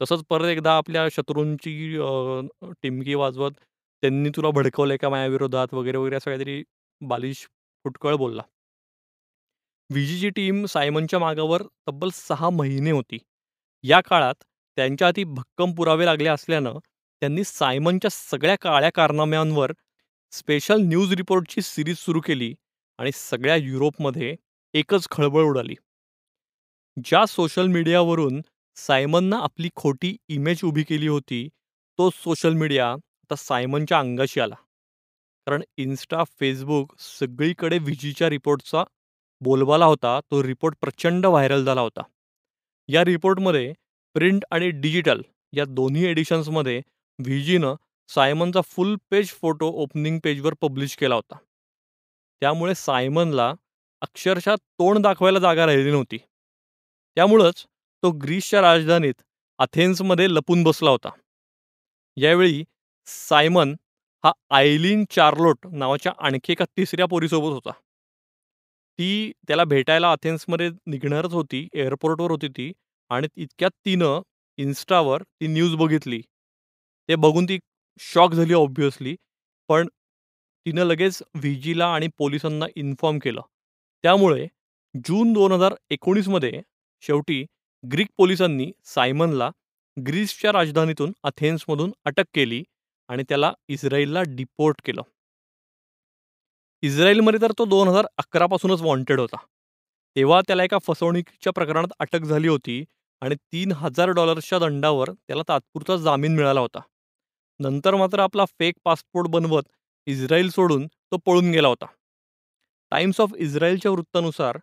तसंच 0.00 0.22
परत 0.24 0.46
एकदा 0.48 0.72
आपल्या 0.76 1.06
शत्रूंची 1.12 1.72
अ, 1.98 2.70
टिमकी 2.82 3.14
वाजवत 3.16 3.52
त्यांनी 4.02 4.30
तुला 4.36 4.50
भडकवलंय 4.52 4.96
का 4.96 5.08
माझ्याविरोधात 5.08 5.74
वगैरे, 5.74 5.96
वगैरे 5.98 6.16
असं 6.16 6.30
काहीतरी 6.30 6.62
बालिश 7.00 7.46
फुटकळ 7.84 8.14
बोलला. 8.16 8.42
विजीची 9.90 10.28
टीम 10.30 10.64
सायमनच्या 10.66 11.18
मागावर 11.18 11.62
तब्बल 11.88 12.08
6 12.14 12.48
महिने 12.50 12.90
होती. 12.90 13.18
या 13.84 14.00
काळात 14.00 14.34
त्यांच्या 14.78 15.06
हाती 15.08 15.24
भक्कम 15.26 15.72
पुरावे 15.74 16.04
लागले 16.06 16.28
असल्यानं 16.28 16.78
त्यांनी 17.22 17.44
सायमनच्या 17.44 18.10
सगळ्या 18.10 18.56
काळ्या 18.60 18.90
कारनाम्यांवर 18.94 19.72
स्पेशल 20.32 20.80
न्यूज 20.82 21.12
रिपोर्टची 21.14 21.62
सीरीज 21.62 21.96
सुरू 21.98 22.20
केली 22.20 22.54
आणि 22.98 23.10
सगळ्या 23.14 23.56
युरोपमध्ये 23.56 24.34
एकच 24.74 25.08
खळबळ 25.10 25.44
उडाली. 25.44 25.74
ज्या 26.96 27.24
सोशल 27.26 27.66
मीडियावरून 27.68 28.40
सायमननं 28.86 29.36
आपली 29.36 29.68
खोटी 29.76 30.16
इमेज 30.28 30.60
उभी 30.64 30.82
केली 30.82 31.06
होती, 31.06 31.48
तोच 31.98 32.12
सोशल 32.14 32.52
मीडिया 32.52 32.92
आता 32.92 33.34
सायमनच्या 33.36 33.98
अंगाशी 33.98 34.40
आला. 34.40 34.54
कारण 35.46 35.62
इन्स्टा 35.76 36.24
फेसबुक 36.24 36.94
सगळीकडे 36.98 37.78
विजीच्या 37.78 38.28
रिपोर्टचा 38.30 38.84
बोलबाला 39.40 39.84
होता. 39.84 40.20
तो 40.20 40.42
रिपोर्ट 40.42 40.74
प्रचंड 40.80 41.26
व्हायरल 41.26 41.64
झाला 41.64 41.80
होता. 41.80 42.02
या 42.88 43.04
रिपोर्टमध्ये 43.04 43.72
प्रिंट 44.14 44.44
आणि 44.50 44.70
डिजिटल 44.70 45.22
या 45.52 45.64
दोन्ही 45.64 46.04
एडिशन्समध्ये 46.04 46.82
व्हीजीनं 47.18 47.74
सायमनचा 48.08 48.60
फुल 48.60 48.96
पेज 49.10 49.28
फोटो 49.28 49.68
ओपनिंग 49.68 50.18
पेजवर 50.24 50.54
पब्लिश 50.60 50.96
केला 50.96 51.14
होता. 51.14 51.36
त्यामुळे 52.40 52.74
सायमनला 52.74 53.54
अक्षरशः 54.00 54.54
तोंड 54.54 54.98
दाखवायला 54.98 55.38
जागा 55.38 55.66
राहिली 55.66 55.90
नव्हती. 55.90 56.18
त्यामुळंच 57.16 57.66
तो 58.02 58.10
ग्रीसच्या 58.12 58.60
राजधानीत 58.60 59.14
अथेन्समध्ये 59.58 60.26
लपून 60.30 60.62
बसला 60.62 60.90
होता. 60.90 61.08
यावेळी 62.16 62.62
सायमन 63.08 63.74
हा 64.24 64.32
आयलीन 64.50 65.04
चार्लोट 65.10 65.66
नावाच्या 65.72 66.12
आणखी 66.18 66.52
एका 66.52 66.64
तिसऱ्या 66.76 67.06
पोरीसोबत 67.06 67.52
होता. 67.54 67.70
ती 68.98 69.32
त्याला 69.48 69.64
भेटायला 69.64 70.10
अथेन्समध्ये 70.12 70.68
निघणारच 70.86 71.32
होती. 71.32 71.66
एअरपोर्टवर 71.74 72.30
होती 72.30 72.48
ती 72.48 72.72
आणि 73.10 73.28
इतक्यात 73.36 73.70
तिनं 73.84 74.20
इन्स्टावर 74.58 75.22
ती 75.22 75.46
न्यूज 75.46 75.74
बघितली. 75.76 76.20
ते 77.08 77.14
बघून 77.16 77.44
ती 77.44 77.58
शॉक 78.00 78.32
झाली 78.34 78.54
ऑब्व्हियसली. 78.54 79.14
पण 79.68 79.88
तिनं 80.66 80.84
लगेच 80.84 81.22
व्हीजीला 81.34 81.86
आणि 81.94 82.08
पोलिसांना 82.18 82.66
इन्फॉर्म 82.76 83.18
केलं. 83.18 83.40
त्यामुळे 84.04 84.46
जून 84.94 85.32
2019 85.32 86.28
मध्ये 86.28 86.60
शेवटी 87.02 87.44
ग्रीक 87.84 88.08
पोलिसांनी 88.16 88.70
सायमनला 88.84 89.50
ग्रीसच्या 89.96 90.52
राजधानीतून 90.52 91.12
अथेन्समधून 91.22 91.92
अटक 92.04 92.24
केली 92.34 92.62
आणि 93.08 93.22
त्याला 93.28 93.52
इस्रायलला 93.68 94.22
डिपोर्ट 94.22 94.80
केलं. 94.84 95.02
इस्रायलमध्ये 96.82 97.40
तर 97.42 97.52
तो 97.58 97.64
2011 97.64 98.46
पासूनच 98.46 98.82
वॉन्टेड 98.82 99.20
होता. 99.20 99.36
तेव्हा 100.16 100.40
त्याला 100.40 100.64
एका 100.64 100.78
फसवणुकीच्या 100.78 101.52
प्रकरणात 101.52 101.92
अटक 101.98 102.20
झाली 102.20 102.48
होती 102.48 102.84
आणि 103.22 103.34
$3000च्या 103.34 104.58
दंडावर 104.58 105.10
त्याला 105.12 105.42
तात्पुरता 105.48 105.96
जामीन 105.96 106.36
मिळाला 106.36 106.60
होता. 106.60 106.80
नंतर 107.60 107.94
मात्र 107.94 108.18
आपला 108.18 108.44
फेक 108.44 108.74
पासपोर्ट 108.84 109.28
बनवत 109.28 109.62
इस्रायल 110.06 110.48
सोडून 110.48 110.86
तो 110.86 111.16
पळून 111.16 111.50
गेला 111.50 111.68
होता. 111.68 111.86
टाइम्स 112.90 113.20
ऑफ 113.20 113.32
इस्रायलच्या 113.36 113.90
वृत्तानुसार 113.90 114.58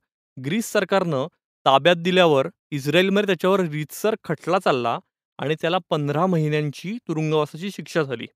ग्रीस 0.46 0.66
सरकारनं 0.66 1.28
ताब्यात 1.68 1.96
दिल्यावर 1.96 2.48
इस्रायलमध्ये 2.72 3.26
त्याच्यावर 3.28 3.60
रीतसर 3.60 4.16
खटला 4.24 4.60
चालला 4.60 5.00
आणि 5.38 5.56
त्याला 5.62 5.78
15 5.90 6.26
महिन्यांची 6.26 6.98
तुरुंगवासाची 7.08 7.72
शिक्षा 7.72 8.04
झाली. 8.04 8.28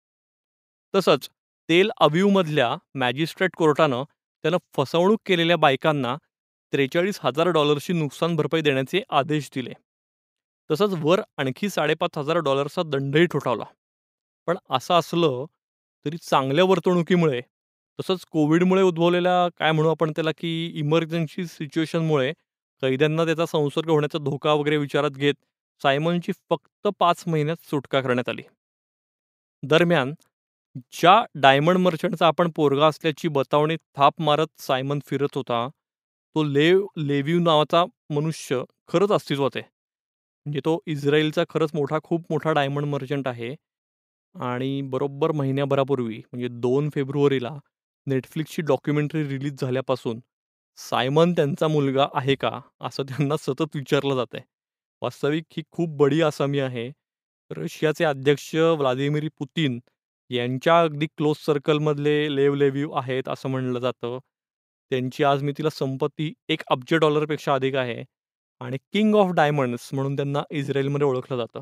तसंच 0.95 1.29
तेल 1.69 1.91
अव्यूमधल्या 1.97 2.75
मॅजिस्ट्रेट 2.95 3.51
कोर्टानं 3.57 4.03
त्यानं 4.43 4.57
फसवणूक 4.73 5.19
केलेल्या 5.25 5.57
बायकांना 5.57 6.15
$43,000ची 6.73 7.93
नुकसान 7.93 8.35
भरपाई 8.35 8.61
देण्याचे 8.61 9.01
आदेश 9.09 9.49
दिले. 9.55 9.73
तसंच 10.71 10.93
वर 10.97 11.21
आणखी 11.37 11.69
$5,500चा 11.69 12.83
दंडही 12.83 13.25
ठोठावला. 13.25 13.63
पण 14.47 14.57
असं 14.69 14.93
असलं 14.93 15.45
तरी 16.05 16.17
चांगल्या 16.17 16.65
वर्तणुकीमुळे 16.65 17.41
तसंच 17.99 18.25
कोविडमुळे 18.31 18.81
उद्भवलेल्या 18.83 19.47
काय 19.57 19.71
म्हणू 19.71 19.89
आपण 19.89 20.11
त्याला 20.11 20.31
की 20.37 20.71
इमर्जन्सी 20.75 21.45
सिच्युएशनमुळे 21.45 22.33
कैद्यांना 22.81 23.25
त्याचा 23.25 23.45
संसर्ग 23.45 23.89
होण्याचा 23.89 24.19
धोका 24.21 24.53
वगैरे 24.53 24.77
विचारात 24.77 25.11
घेत 25.11 25.33
सायमनची 25.81 26.31
फक्त 26.49 26.87
पाच 26.99 27.23
महिन्यात 27.27 27.69
सुटका 27.69 28.01
करण्यात 28.01 28.29
आली. 28.29 28.41
दरम्यान 29.63 30.13
ज्या 30.93 31.13
डायमंड 31.35 31.77
मर्चंटचा 31.77 32.27
आपण 32.27 32.49
पोरगा 32.55 32.87
असल्याची 32.87 33.27
बतावणी 33.29 33.75
थाप 33.97 34.21
मारत 34.21 34.47
सायमन 34.61 34.99
फिरत 35.07 35.35
होता, 35.35 35.67
तो 36.35 36.43
लेव 36.43 36.85
लेव्हिव 36.99 37.39
नावाचा 37.39 37.83
मनुष्य 38.09 38.63
खरंच 38.89 39.11
अस्तित्वात 39.11 39.55
आहे. 39.55 39.63
म्हणजे 40.45 40.59
तो 40.65 40.77
इस्रायलचा 40.87 41.43
खरंच 41.49 41.71
मोठा 41.75 41.99
खूप 42.03 42.25
मोठा 42.29 42.51
डायमंड 42.53 42.85
मर्चंट 42.87 43.27
आहे. 43.27 43.55
आणि 44.35 44.81
बरोबर 44.91 45.31
महिन्याभरापूर्वी 45.33 46.17
म्हणजे 46.31 46.47
दोन 46.61 46.89
फेब्रुवारीला 46.89 47.49
नेटफ्लिक्सची 48.07 48.61
डॉक्युमेंटरी 48.63 49.23
रिलीज 49.27 49.61
झाल्यापासून 49.61 50.19
सायमन 50.77 51.33
त्यांचा 51.33 51.67
मुलगा 51.67 52.07
आहे 52.13 52.35
का? 52.35 52.59
असं 52.81 53.03
त्यांना 53.03 53.35
सतत 53.37 53.75
विचारलं 53.75 54.15
जातंय. 54.15 54.41
वास्तविक 55.01 55.43
ही 55.57 55.63
खूप 55.71 55.89
बडी 55.97 56.21
आसामी 56.21 56.59
आहे. 56.59 56.89
रशियाचे 57.51 58.03
अध्यक्ष 58.05 58.53
व्लादिमीर 58.55 59.27
पुतिन 59.39 59.79
यांच्या 60.29 60.79
अगदी 60.81 61.07
क्लोज 61.07 61.37
सर्कलमधले 61.45 62.35
लेव 62.35 62.55
लेव्हिव 62.55 62.91
आहेत 62.93 63.29
असं 63.29 63.49
म्हणलं 63.49 63.79
जातं. 63.79 64.17
त्यांची 64.91 65.23
आज 65.23 65.43
मी 65.43 65.51
तिला 65.57 65.69
संपत्ती 65.69 66.33
एक 66.49 66.61
अब्ज 66.67 66.93
डॉलरपेक्षा 66.95 67.53
अधिक 67.53 67.75
आहे 67.75 68.03
आणि 68.61 68.77
किंग 68.93 69.15
ऑफ 69.15 69.31
डायमंड्स 69.31 69.89
म्हणून 69.93 70.15
त्यांना 70.15 70.43
इस्रायलमध्ये 70.51 71.07
ओळखलं 71.07 71.37
जातं. 71.37 71.61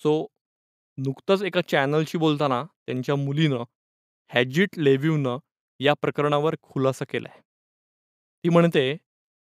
सो 0.00 0.26
नुकतंच 0.98 1.42
एका 1.42 1.60
चॅनलशी 1.60 2.18
बोलताना 2.18 2.62
त्यांच्या 2.86 3.16
मुलीनं 3.16 3.64
हॅजिट 4.30 4.78
लेव्ह्यूनं 4.78 5.38
या 5.80 5.94
प्रकरणावर 5.94 6.54
खुलासा 6.62 7.04
केलाय. 7.10 7.40
ती 8.44 8.48
म्हणते 8.48 8.82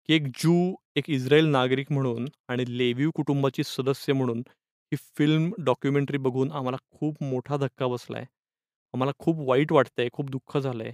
की 0.09 0.14
एक 0.14 0.26
ज्यू, 0.35 0.75
एक 0.97 1.11
इस्रायल 1.11 1.47
नागरिक 1.47 1.92
म्हणून 1.92 2.28
आणि 2.49 2.64
लेव्हिव 2.78 3.11
कुटुंबाची 3.14 3.62
सदस्य 3.64 4.12
म्हणून 4.12 4.38
ही 4.92 4.97
फिल्म 5.18 5.50
डॉक्युमेंटरी 5.64 6.18
बघून 6.18 6.52
आम्हाला 6.52 6.76
खूप 6.90 7.23
मोठा 7.23 7.56
धक्का 7.56 7.87
बसलाय. 7.87 8.25
आम्हाला 8.94 9.12
खूप 9.18 9.38
वाईट 9.49 9.73
वाटतंय, 9.73 10.09
खूप 10.12 10.30
दुःख 10.30 10.56
झालंय. 10.59 10.92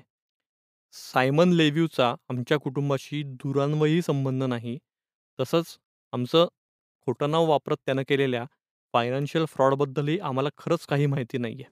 सायमन 0.95 1.53
लेव्हिवचा 1.53 2.15
आमच्या 2.29 2.59
कुटुंबाशी 2.59 3.23
दुरान्वयी 3.25 4.03
संबंध 4.03 4.43
नाही. 4.45 4.79
तसंच 5.39 5.77
आमचं 6.13 6.47
खोटं 7.07 7.31
नाव 7.31 7.47
वापरत 7.47 7.77
त्यानं 7.87 8.03
केलेल्या 8.09 8.45
फायनान्शियल 8.95 9.45
फ्रॉडबद्दलही 9.49 10.19
आम्हाला 10.21 10.49
खरंच 10.59 10.87
काही 10.87 11.07
माहिती 11.07 11.39
नाहीये. 11.39 11.65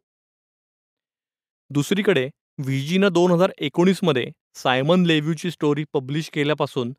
दुसरीकडे 1.71 2.29
व्हीजीनं 2.59 3.13
2019 3.13 4.01
मध्ये 4.03 4.31
सायमन 4.55 5.07
लेव्ह्यूची 5.07 5.51
स्टोरी 5.51 5.85
पब्लिश 5.93 6.31
केल्यापासून 6.31 6.93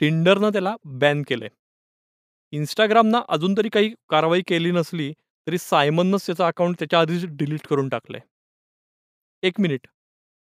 टिंडरनं 0.00 0.48
त्याला 0.48 0.76
बॅन 0.84 1.22
केलंय. 1.22 1.48
इंस्टाग्रामनं 2.52 3.20
अजून 3.28 3.54
तरी 3.56 3.68
काही 3.68 3.94
कारवाई 4.08 4.42
केली 4.46 4.70
नसली, 4.70 5.12
तरी 5.46 5.58
सायमननंच 5.58 6.26
त्याचं 6.26 6.44
अकाउंट 6.44 6.76
त्याच्या 6.78 7.00
आधीच 7.00 7.24
डिलीट 7.26 7.66
करून 7.66 7.88
टाकलंय. 7.88 8.20
एक 9.42 9.60
मिनिट. 9.60 9.86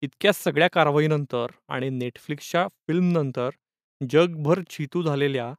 इतक्या 0.02 0.32
सगळ्या 0.32 0.68
कारवाईनंतर 0.68 1.46
आणि 1.68 1.88
नेटफ्लिक्सच्या 1.90 2.68
फिल्मनंतर 2.68 3.50
जगभर 4.10 4.60
चितू 4.70 5.02
झालेल्या 5.02 5.54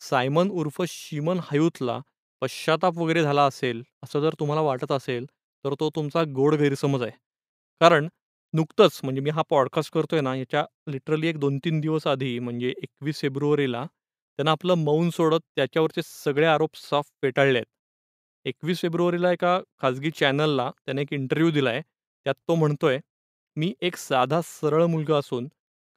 सायमन 0.00 0.50
उर्फ 0.50 0.82
शिमन 0.88 1.38
हयूतला 1.52 1.98
पश्चाताप 2.42 2.98
वगैरे 2.98 3.22
झाला 3.22 3.44
असेल, 3.44 3.82
असं 4.04 4.20
जर 4.20 4.34
तुम्हाला 4.40 4.60
वाटत 4.60 4.92
असेल, 4.92 5.24
तर 5.64 5.74
तो 5.80 5.90
तुमचा 5.90 6.22
गोड 6.34 6.54
गैरसमज 6.54 7.02
आहे. 7.02 7.12
कारण 7.80 8.08
नुकतंच 8.52 9.00
म्हणजे 9.04 9.20
मी 9.20 9.30
हा 9.30 9.42
पॉडकास्ट 9.50 9.92
करतोय 9.92 10.20
ना, 10.20 10.34
याच्या 10.36 10.64
लिटरली 10.88 11.26
एक 11.26 11.38
2-3 11.38 11.80
दिवस 11.80 12.06
आधी 12.06 12.38
म्हणजे 12.38 12.74
21 12.82 13.20
फेब्रुवारीला 13.20 13.86
त्यानं 14.36 14.50
आपलं 14.50 14.74
मौन 14.74 15.10
सोडत 15.10 15.38
त्याच्यावरचे 15.56 16.00
सगळे 16.04 16.46
आरोप 16.46 16.70
साफ 16.74 17.04
फेटाळले 17.22 17.58
आहेत. 17.58 17.66
21 18.44 18.82
फेब्रुवारीला 18.82 19.32
एका 19.32 19.60
खाजगी 19.82 20.10
चॅनलला 20.10 20.70
त्याने 20.86 21.02
एक 21.02 21.12
इंटरव्ह्यू 21.12 21.50
दिलाय. 21.50 21.82
त्यात 22.24 22.34
तो 22.48 22.54
म्हणतोय, 22.54 23.00
"मी 23.56 23.74
एक 23.80 23.96
साधा 23.96 24.40
सरळ 24.44 24.84
मुलगा 24.84 25.16
असून 25.16 25.46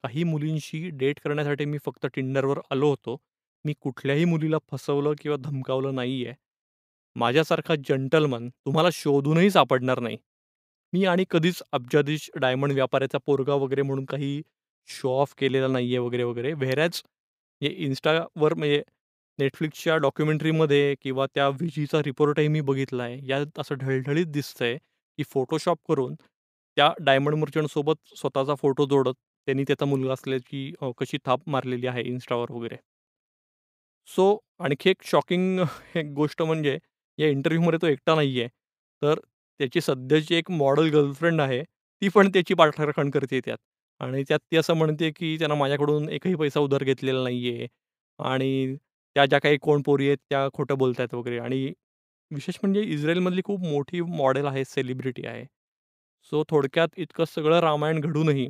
काही 0.02 0.24
मुलींशी 0.24 0.90
डेट 0.90 1.20
करण्यासाठी 1.24 1.64
मी 1.64 1.78
फक्त 1.84 2.06
Tinderवर 2.06 2.60
आलो 2.70 2.88
होतो. 2.90 3.16
मी 3.64 3.74
कुठल्याही 3.80 4.24
मुलीला 4.24 4.56
फसवलं 4.72 5.12
किंवा 5.20 5.36
धमकावलं 5.36 5.94
नाहीये. 5.94 6.34
माझ्यासारखा 7.14 7.74
जंटलमन 7.88 8.48
तुम्हाला 8.48 8.88
शोधूनही 8.92 9.50
सापडणार 9.50 10.00
नाही. 10.00 10.16
मी 10.92 11.04
आणि 11.06 11.24
कधीच 11.30 11.62
अब्जाधीश 11.72 12.30
डायमंड 12.36 12.72
व्यापाऱ्याचा 12.72 13.18
पोरगा 13.20 13.54
वगैरे 13.56 13.82
म्हणून 13.82 14.04
काही 14.06 14.40
शो 14.88 15.10
ऑफ 15.16 15.34
केलेला 15.38 15.66
नाहीये 15.68 15.98
वगैरे, 15.98 16.22
वगैरे." 16.24 16.52
व्हेअरॅज 16.54 17.02
हे 17.62 17.68
इन्स्टावर 17.86 18.54
म्हणजे 18.54 18.82
नेटफ्लिक्सच्या 19.38 19.96
डॉक्युमेंटरीमध्ये 19.98 20.94
किंवा 21.02 21.26
त्या 21.34 21.48
विजीचा 21.52 22.00
रिपोर्टही 22.02 22.48
मी 22.48 22.60
बघितलाय. 22.62 23.18
यात 23.24 23.58
असं 23.58 23.74
ढळढळीत 23.76 24.26
दिसतंय, 24.28 24.76
की 24.76 25.22
फोटोशॉप 25.30 25.78
करून 25.88 26.14
त्या 26.76 26.92
डायमंड 27.00 27.34
मर्चंटसोबत 27.36 28.14
स्वतःचा 28.16 28.54
फोटो 28.56 28.86
जोडत 28.86 29.14
त्यांनी 29.48 29.64
त्याचा 29.64 29.84
मुलगा 29.86 30.12
असल्याची 30.12 30.70
कशी 30.98 31.18
थाप 31.26 31.48
मारलेली 31.48 31.86
आहे 31.86 32.02
इन्स्टावर 32.04 32.50
वगैरे. 32.50 32.76
सो 34.08 34.24
आणखी 34.60 34.90
एक 34.90 35.02
शॉकिंग 35.04 35.60
एक 35.96 36.12
गोष्ट 36.14 36.42
म्हणजे 36.42 36.78
या 37.18 37.28
इंटरव्ह्यूमध्ये 37.28 37.78
तो 37.82 37.86
एकटा 37.86 38.14
नाहीये. 38.14 38.46
तर 39.02 39.18
त्याची 39.60 39.80
सध्याची 39.80 40.34
एक 40.34 40.50
मॉडेल 40.50 40.90
गर्लफ्रेंड 40.92 41.40
आहे. 41.40 41.62
ती 41.62 42.08
पण 42.08 42.28
त्याची 42.32 42.54
पाठराखण 42.54 43.10
करते 43.10 43.40
त्यात. 43.40 43.58
आणि 44.00 44.22
त्यात 44.28 44.38
ती 44.52 44.56
असं 44.56 44.74
म्हणते, 44.74 45.10
की 45.10 45.36
त्यानं 45.38 45.54
माझ्याकडून 45.54 46.08
एकही 46.08 46.34
पैसा 46.34 46.60
उधार 46.60 46.84
घेतलेला 46.84 47.22
नाहीये 47.22 47.66
आणि 48.18 48.76
त्या 49.16 49.26
ज्या 49.26 49.38
काही 49.40 49.56
कोण 49.62 49.82
पोरी 49.82 50.06
आहेत 50.06 50.18
त्या 50.30 50.48
खोटं 50.54 50.78
बोलतायत 50.78 51.14
वगैरे 51.14 51.38
आणि 51.38 51.72
विशेष 52.30 52.58
म्हणजे 52.62 52.82
इस्रायलमधली 52.84 53.42
खूप 53.44 53.60
मोठी 53.60 54.00
मॉडेल 54.02 54.46
आहे, 54.46 54.64
सेलिब्रिटी 54.64 55.26
आहे. 55.26 55.44
सो 56.32 56.42
थोडक्यात 56.48 56.88
इतकं 56.96 57.24
सगळं 57.26 57.60
रामायण 57.60 58.00
घडूनही 58.00 58.48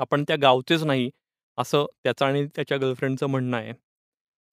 आपण 0.00 0.24
त्या 0.24 0.36
गावचेच 0.36 0.82
नाही, 0.84 1.10
असं 1.58 1.86
त्याचं 2.04 2.24
आणि 2.26 2.46
त्याच्या 2.46 2.78
गर्लफ्रेंडचं 2.78 3.26
म्हणणं 3.26 3.56
आहे. 3.56 3.72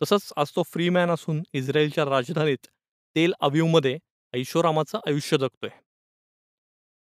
तसंच 0.01 0.31
आज 0.37 0.51
तो 0.55 0.63
फ्री 0.63 0.89
मॅन 0.89 1.09
असून 1.11 1.41
इस्रायलच्या 1.53 2.05
राजधानीत 2.05 2.67
तेल 3.15 3.33
अव्यूमध्ये 3.41 3.97
ऐशोरामाचं 4.35 4.99
आयुष्य 5.07 5.37
जगतोय. 5.37 5.69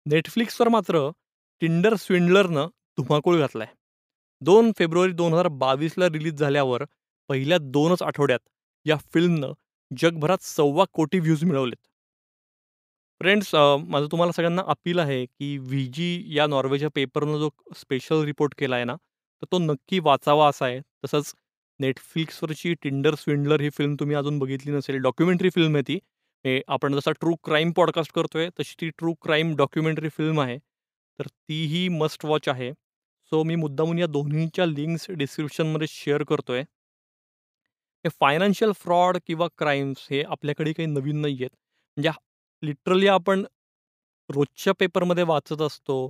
नेटफ्लिक्सवर 0.05 0.67
मात्र 0.67 1.09
टिंडर 1.61 1.95
स्विंडलरनं 1.95 2.67
धुमाकूळ 2.97 3.37
घातलाय. 3.39 3.67
दोन 4.41 4.71
फेब्रुवारी 4.77 5.11
2022ला 5.11 6.07
रिलीज 6.09 6.33
झाल्यावर 6.33 6.83
पहिल्या 7.29 7.57
दोनच 7.61 8.01
आठवड्यात 8.01 8.39
या 8.85 8.97
फिल्मनं 9.13 9.53
जगभरात 9.91 10.43
सव्वा 10.43 10.85
कोटी 10.93 11.19
व्ह्यूज 11.19 11.43
मिळवलेत. 11.43 11.87
फ्रेंड्स 13.21 13.53
माझं 13.55 14.07
तुम्हाला 14.11 14.31
सगळ्यांना 14.31 14.61
अपील 14.67 14.99
आहे, 14.99 15.25
की 15.25 15.57
व्ही 15.57 15.85
जी 15.87 16.25
या 16.37 16.47
नॉर्वेच्या 16.47 16.89
पेपरनं 16.95 17.37
जो 17.37 17.49
स्पेशल 17.75 18.23
रिपोर्ट 18.23 18.53
केला 18.57 18.75
आहे 18.75 18.85
ना, 18.85 18.95
तर 19.41 19.45
तो 19.51 19.59
नक्की 19.59 19.99
वाचावा 19.99 20.47
असा 20.49 20.65
आहे. 20.65 20.79
तसंच 21.05 21.33
नेटफ्लिक्सवरची 21.79 22.73
टिंडर 22.73 23.15
स्विंडलर 23.15 23.61
ही 23.61 23.69
फिल्म 23.69 23.95
तुम्ही 23.99 24.15
अजून 24.15 24.39
बघितली 24.39 24.71
नसेल. 24.71 24.97
डॉक्युमेंटरी 24.97 25.49
फिल्म 25.49 25.75
आहे 25.75 25.83
ती. 25.87 25.99
हे 26.45 26.61
आपण 26.67 26.95
जसा 26.95 27.11
ट्रू 27.11 27.35
क्राईम 27.43 27.71
पॉडकास्ट 27.71 28.13
करतोय, 28.13 28.49
तशी 28.49 28.75
ती 28.81 28.89
ट्रू 28.89 29.13
क्राईम 29.13 29.55
डॉक्युमेंटरी 29.55 30.09
फिल्म 30.09 30.41
आहे. 30.41 30.57
तर 31.19 31.27
तीही 31.27 31.87
मस्ट 31.89 32.25
वॉच 32.25 32.49
आहे. 32.49 32.71
सो 33.25 33.43
मी 33.43 33.55
मुद्दामून 33.55 33.99
या 33.99 34.07
दोन्हीच्या 34.07 34.65
लिंक्स 34.65 35.11
डिस्क्रिप्शनमध्ये 35.11 35.87
शेअर 35.87 36.23
करतोय. 36.23 36.61
हे 38.05 38.09
फायनान्शियल 38.09 38.71
फ्रॉड 38.71 39.17
किंवा 39.27 39.47
क्राईम्स 39.57 40.07
हे 40.11 40.23
आपल्याकडे 40.23 40.73
काही 40.73 40.87
नवीन 40.87 41.21
नाहीयेत. 41.21 41.49
म्हणजे 41.53 42.09
लिटरली 42.63 43.07
आपण 43.07 43.45
रोजच्या 44.29 44.73
पेपरमध्ये 44.79 45.23
वाचत 45.23 45.61
असतो, 45.61 46.07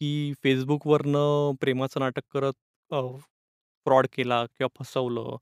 की 0.00 0.32
फेसबुकवरनं 0.42 1.52
प्रेमाचं 1.60 2.00
नाटक 2.00 2.22
करत 2.30 2.94
फ्रॉड 3.84 4.06
केला 4.12 4.46
किंवा 4.46 4.84
फसवलं 4.84 5.36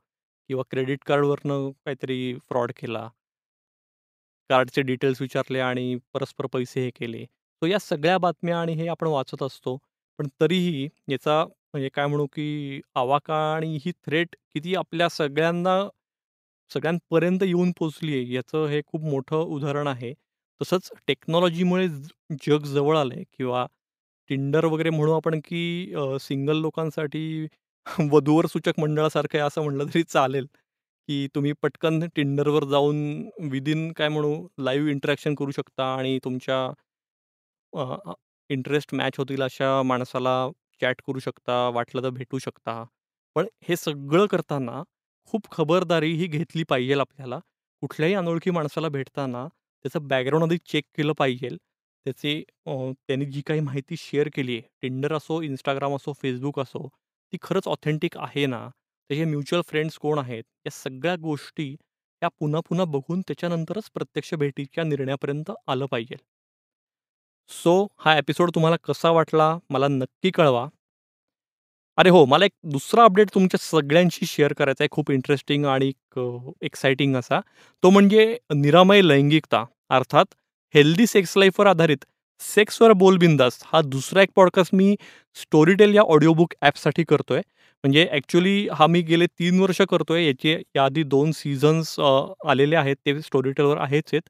किंवा 0.48 0.62
क्रेडिट 0.70 0.98
कार्डवरनं 1.06 1.70
काहीतरी 1.70 2.34
फ्रॉड 2.38 2.72
केला. 2.76 3.08
कार्डचे 4.50 4.82
डिटेल्स 4.82 5.20
विचारले 5.20 5.60
आणि 5.60 5.96
परस्पर 6.14 6.46
पैसे 6.48 6.80
हे 6.80 6.90
केले. 6.92 7.24
सो 7.24 7.66
या 7.66 7.78
सगळ्या 7.80 8.18
बातम्या 8.18 8.60
आणि 8.60 8.72
हे 8.74 8.86
आपण 8.88 9.06
वाचत 9.08 9.42
असतो. 9.42 9.76
पण 10.18 10.26
तरीही 10.40 10.88
याचा 11.08 11.44
म्हणजे 11.44 11.88
काय 11.90 12.06
म्हणू, 12.06 12.26
की 12.28 12.80
आवाका 12.96 13.36
आणि 13.54 13.78
ही 13.84 13.92
थ्रेट 13.98 14.36
किती 14.54 14.74
आपल्या 14.76 15.08
सगळ्यांना 15.10 15.80
सगळ्यांपर्यंत 16.70 17.42
येऊन 17.42 17.70
पोहोचली 17.72 18.12
आहे, 18.14 18.32
याचं 18.34 18.66
हे 18.68 18.80
खूप 18.84 19.02
मोठं 19.04 19.36
उदाहरण 19.46 19.86
आहे. 19.88 20.12
तसंच 20.60 20.90
टेक्नॉलॉजीमुळे 21.08 21.88
ज 21.88 22.08
जग 22.42 22.64
जवळ 22.66 22.96
आलंय 22.98 23.22
किंवा 23.32 23.66
Tinder 24.30 24.64
वगैरे 24.66 24.90
म्हणू 24.90 25.12
आपण, 25.12 25.38
की 25.40 25.94
अ, 25.94 26.16
सिंगल 26.20 26.58
लोकांसाठी 26.58 27.46
वधूवर 28.14 28.46
सूचक 28.48 28.80
मंडळासारखं 28.80 29.38
आहे 29.38 29.46
असं 29.46 29.62
म्हटलं 29.64 29.86
तरी 29.86 30.02
चालेल, 30.04 30.46
की 31.08 31.26
तुम्ही 31.34 31.52
पटकन 31.62 32.00
Tinderवर 32.10 32.64
जाऊन 32.66 32.98
विदिन 33.50 33.90
काय 33.92 34.08
म्हणू 34.08 34.34
लाईव्ह 34.60 34.90
इंटरॅक्शन 34.90 35.34
करू 35.34 35.50
शकता 35.52 35.84
आणि 35.94 36.18
तुमच्या 36.24 36.58
अ, 37.72 38.12
इंटरेस्ट 38.50 38.94
मॅच 38.94 39.18
होतील 39.18 39.42
अशा 39.42 39.70
माणसाला 39.84 40.34
चॅट 40.80 41.00
करू 41.06 41.18
शकता, 41.20 41.68
वाटलं 41.70 42.02
तर 42.02 42.10
भेटू 42.10 42.38
शकता. 42.38 42.84
पण 43.36 43.46
हे 43.64 43.76
सगळं 43.76 44.26
करताना 44.26 44.82
खूप 45.32 45.50
खबरदारीही 45.52 46.26
घेतली 46.28 46.62
पाहिजेल 46.64 47.00
आपल्याला. 47.00 47.38
कुठल्याही 47.82 48.14
अनोळखी 48.14 48.50
माणसाला 48.50 48.88
भेटताना 48.88 49.46
त्याचं 49.84 50.06
बॅकग्राऊंड 50.08 50.44
आधी 50.44 50.56
चेक 50.66 50.84
केलं 50.96 51.12
पाहिजेल. 51.18 51.56
त्याचे 52.06 52.36
अ, 52.66 52.72
त्यांनी 53.08 53.24
जी 53.26 53.40
काही 53.42 53.60
माहिती 53.60 53.96
शेअर 53.98 54.28
केली 54.34 54.56
आहे, 54.56 54.62
Tinder 54.82 55.12
असो, 55.16 55.40
Instagram 55.42 55.94
असो, 55.96 56.12
Facebook 56.24 56.60
असो, 56.62 56.86
ती 57.32 57.38
खरंच 57.42 57.68
ऑथेंटिक 57.68 58.16
आहे 58.18 58.46
ना? 58.46 58.68
त्याचे 59.08 59.24
म्युच्युअल 59.24 59.62
फ्रेंड्स 59.68 59.98
कोण 59.98 60.18
आहेत? 60.18 60.44
या 60.66 60.70
सगळ्या 60.70 61.16
गोष्टी 61.16 61.76
या 62.22 62.28
पुन्हा-पुन्हा 62.28 62.84
बघून 62.84 63.20
त्याच्यानंतरच 63.20 63.90
प्रत्यक्ष 63.94 64.34
भेटीच्या 64.34 64.84
निर्णयापर्यंत 64.84 65.50
आलं 65.66 65.86
पाहिजे. 65.86 66.16
सो 67.48 67.86
हा 67.98 68.18
एपिसोड 68.18 68.50
तुम्हाला 68.54 68.76
कसा 68.76 69.10
वाटला 69.10 69.58
मला 69.70 69.88
नक्की 69.88 70.30
कळवा. 70.30 70.68
अरे 71.96 72.10
हो, 72.10 72.24
मला 72.24 72.44
एक 72.44 72.52
दुसरा 72.64 73.04
अपडेट 73.04 73.28
तुमच्या 73.34 73.58
सगळ्यांशी 73.58 74.26
शेअर 74.26 74.52
करायचा 74.52 74.84
आहे 74.84 74.88
खूप 74.90 75.10
इंटरेस्टिंग 75.10 75.64
आणि 75.64 75.92
एक्साइटिंग 76.62 77.16
असा. 77.16 77.40
तो 77.82 77.90
म्हणजे 77.90 78.38
निरामय 78.54 79.00
लैंगिकता 79.02 79.64
अर्थात 79.88 80.24
हेल्दी 80.74 81.06
सेक्स 81.06 81.36
लाईफवर 81.36 81.66
आधारित 81.66 82.04
सेक्सवर 82.40 82.92
बोलबिंदास 82.92 83.62
हा 83.64 83.80
दुसरा 83.80 84.22
एक 84.22 84.28
पॉडकास्ट 84.34 84.74
मी 84.74 84.96
स्टोरीटेल 85.34 85.94
या 85.94 86.02
ऑडिओ 86.02 86.32
बुक 86.32 86.54
ॲपसाठी 86.62 87.04
करतोय. 87.04 87.40
म्हणजे 87.84 88.06
ॲक्च्युली 88.12 88.68
हा 88.72 88.86
मी 88.86 89.00
गेले 89.02 89.26
तीन 89.38 89.58
वर्ष 89.60 89.80
करतोय. 89.90 90.24
याचे 90.26 90.52
याआधी 90.76 91.02
दोन 91.02 91.32
सीझन्स 91.32 91.98
आलेले 92.48 92.76
आहेत. 92.76 92.96
ते 93.06 93.20
स्टोरीटेलवर 93.22 93.78
आहेच 93.78 94.04
आहेत. 94.12 94.22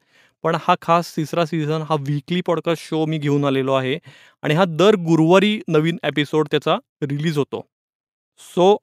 पण 0.44 0.56
हा 0.62 0.74
खास 0.82 1.14
तिसरा 1.16 1.44
सीझन 1.46 1.82
हा 1.88 1.96
वीकली 2.00 2.40
पॉडकास्ट 2.46 2.82
शो 2.88 3.04
मी 3.06 3.18
घेऊन 3.18 3.44
आलेलो 3.44 3.72
आहे 3.72 3.98
आणि 4.42 4.54
हा 4.54 4.64
दर 4.68 4.96
गुरुवारी 5.06 5.58
नवीन 5.68 5.98
एपिसोड 6.04 6.48
त्याचा 6.50 6.76
रिलीज 7.02 7.38
होतो. 7.38 7.60
सो 8.40 8.76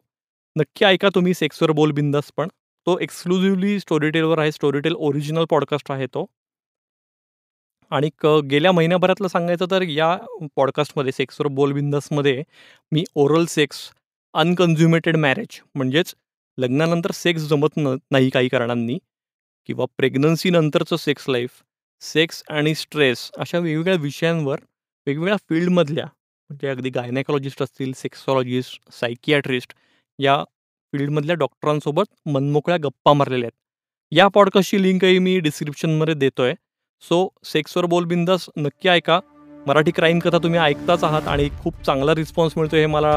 नक्की 0.56 0.86
ऐका 0.86 1.10
तुम्ही 1.16 1.34
सेक्सवर 1.34 1.72
बोल 1.72 1.92
बिंदास 1.92 2.32
पण 2.38 2.48
तो 2.88 2.98
एक्सक्लुझिव्हली 3.00 3.80
स्टोरीटेलवर 3.80 4.40
आहे 4.40 4.52
स्टोरीटेल 4.52 4.96
ओरिजिनल 4.98 5.46
पॉडकास्ट 5.50 5.92
आहे 5.92 6.06
तो 6.08 6.26
आणि 7.92 8.10
क 8.20 8.28
गेल्या 8.52 8.72
महिन्याभरातलं 8.72 9.28
सांगायचं 9.28 9.66
तर 9.72 9.82
या 9.82 10.16
पॉडकास्टमध्ये 10.56 11.12
सेक्सवर 11.12 11.48
बोल 11.48 11.72
बिंदासमध्ये 11.72 12.44
मी 12.92 13.04
ओरल 13.16 13.46
सेक्स 13.46 13.90
अनकन्झ्युमेटेड 14.34 15.18
मॅरेज 15.18 15.60
म्हणजेच 15.76 16.16
लग्नानंतर 16.58 17.12
सेक्स 17.12 17.42
जमत 17.42 17.78
न 17.78 17.96
नाही 18.12 18.30
काही 18.30 18.48
कारणांनी 18.48 18.98
किंवा 19.66 19.86
प्रेग्नन्सीनंतरचं 19.98 20.96
सेक्स 20.96 21.30
लाईफ 21.30 21.50
सेक्स 22.02 22.44
आणि 22.50 22.76
स्ट्रेस 22.76 23.32
अशा 23.38 23.60
वेगवेगळ्या 23.60 23.98
विषयांवर 24.02 24.60
वेगवेगळ्या 25.08 25.38
फील्डमधल्या 25.50 26.06
म्हणजे 26.06 26.68
अगदी 26.68 26.90
गायनेकॉलॉजिस्ट 26.90 27.62
असतील 27.64 27.92
सेक्सॉलॉजिस्ट 27.96 28.92
सायकियाट्रिस्ट 28.92 29.74
या 30.20 30.44
फील्डमधल्या 30.94 31.36
डॉक्टरांसोबत 31.36 32.04
मनमोकळ्या 32.26 32.78
गप्पा 32.84 33.14
मारलेल्या 33.14 33.48
आहेत. 33.48 33.58
या 34.12 34.28
पॉडकास्टची 34.28 34.82
लिंकही 34.84 35.20
मी 35.20 35.40
डिस्क्रिप्शनमध्ये 35.40 36.14
देतो 36.14 36.44
आहे 36.44 36.54
सो 37.02 37.28
सेक्सवर 37.44 37.86
बोल 37.86 38.06
बिंदास 38.06 38.50
नक्की 38.58 38.90
ऐका. 38.90 39.20
मराठी 39.68 39.92
क्राईम 39.92 40.20
कथा 40.20 40.38
तुम्ही 40.38 40.60
ऐकताच 40.60 41.04
आहात 41.04 41.28
आणि 41.28 41.50
खूप 41.64 41.74
चांगला 41.86 42.14
रिस्पॉन्स 42.16 42.54
मिळतो 42.58 42.78
हे 42.78 42.86
मला 42.86 43.12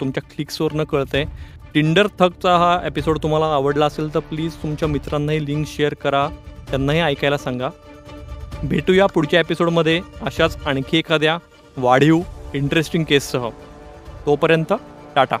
तुमच्या 0.00 0.22
क्लिक्सवरनं 0.22 0.84
कळतंय. 0.84 1.24
टिंडर 1.74 2.06
थकचा 2.18 2.56
हा 2.58 2.78
एपिसोड 2.86 3.18
तुम्हाला 3.22 3.46
आवडला 3.54 3.86
असेल 3.86 4.14
तर 4.14 4.18
प्लीज 4.20 4.54
तुमच्या 4.62 4.88
मित्रांनाही 4.88 5.44
लिंक 5.46 5.66
शेअर 5.66 5.94
करा. 5.94 6.28
त्यांनाही 6.70 7.00
ऐकायला 7.00 7.38
सांगा. 7.38 7.68
भेटूया 8.62 9.06
पुढच्या 9.06 9.40
एपिसोडमध्ये 9.40 10.00
अशाच 10.22 10.56
आणखी 10.66 10.98
एखाद्या 10.98 11.36
वाढीव 11.76 12.20
इंटरेस्टिंग 12.54 13.04
केससह 13.04 13.48
तोपर्यंत 14.26 14.72
टाटा. 15.16 15.36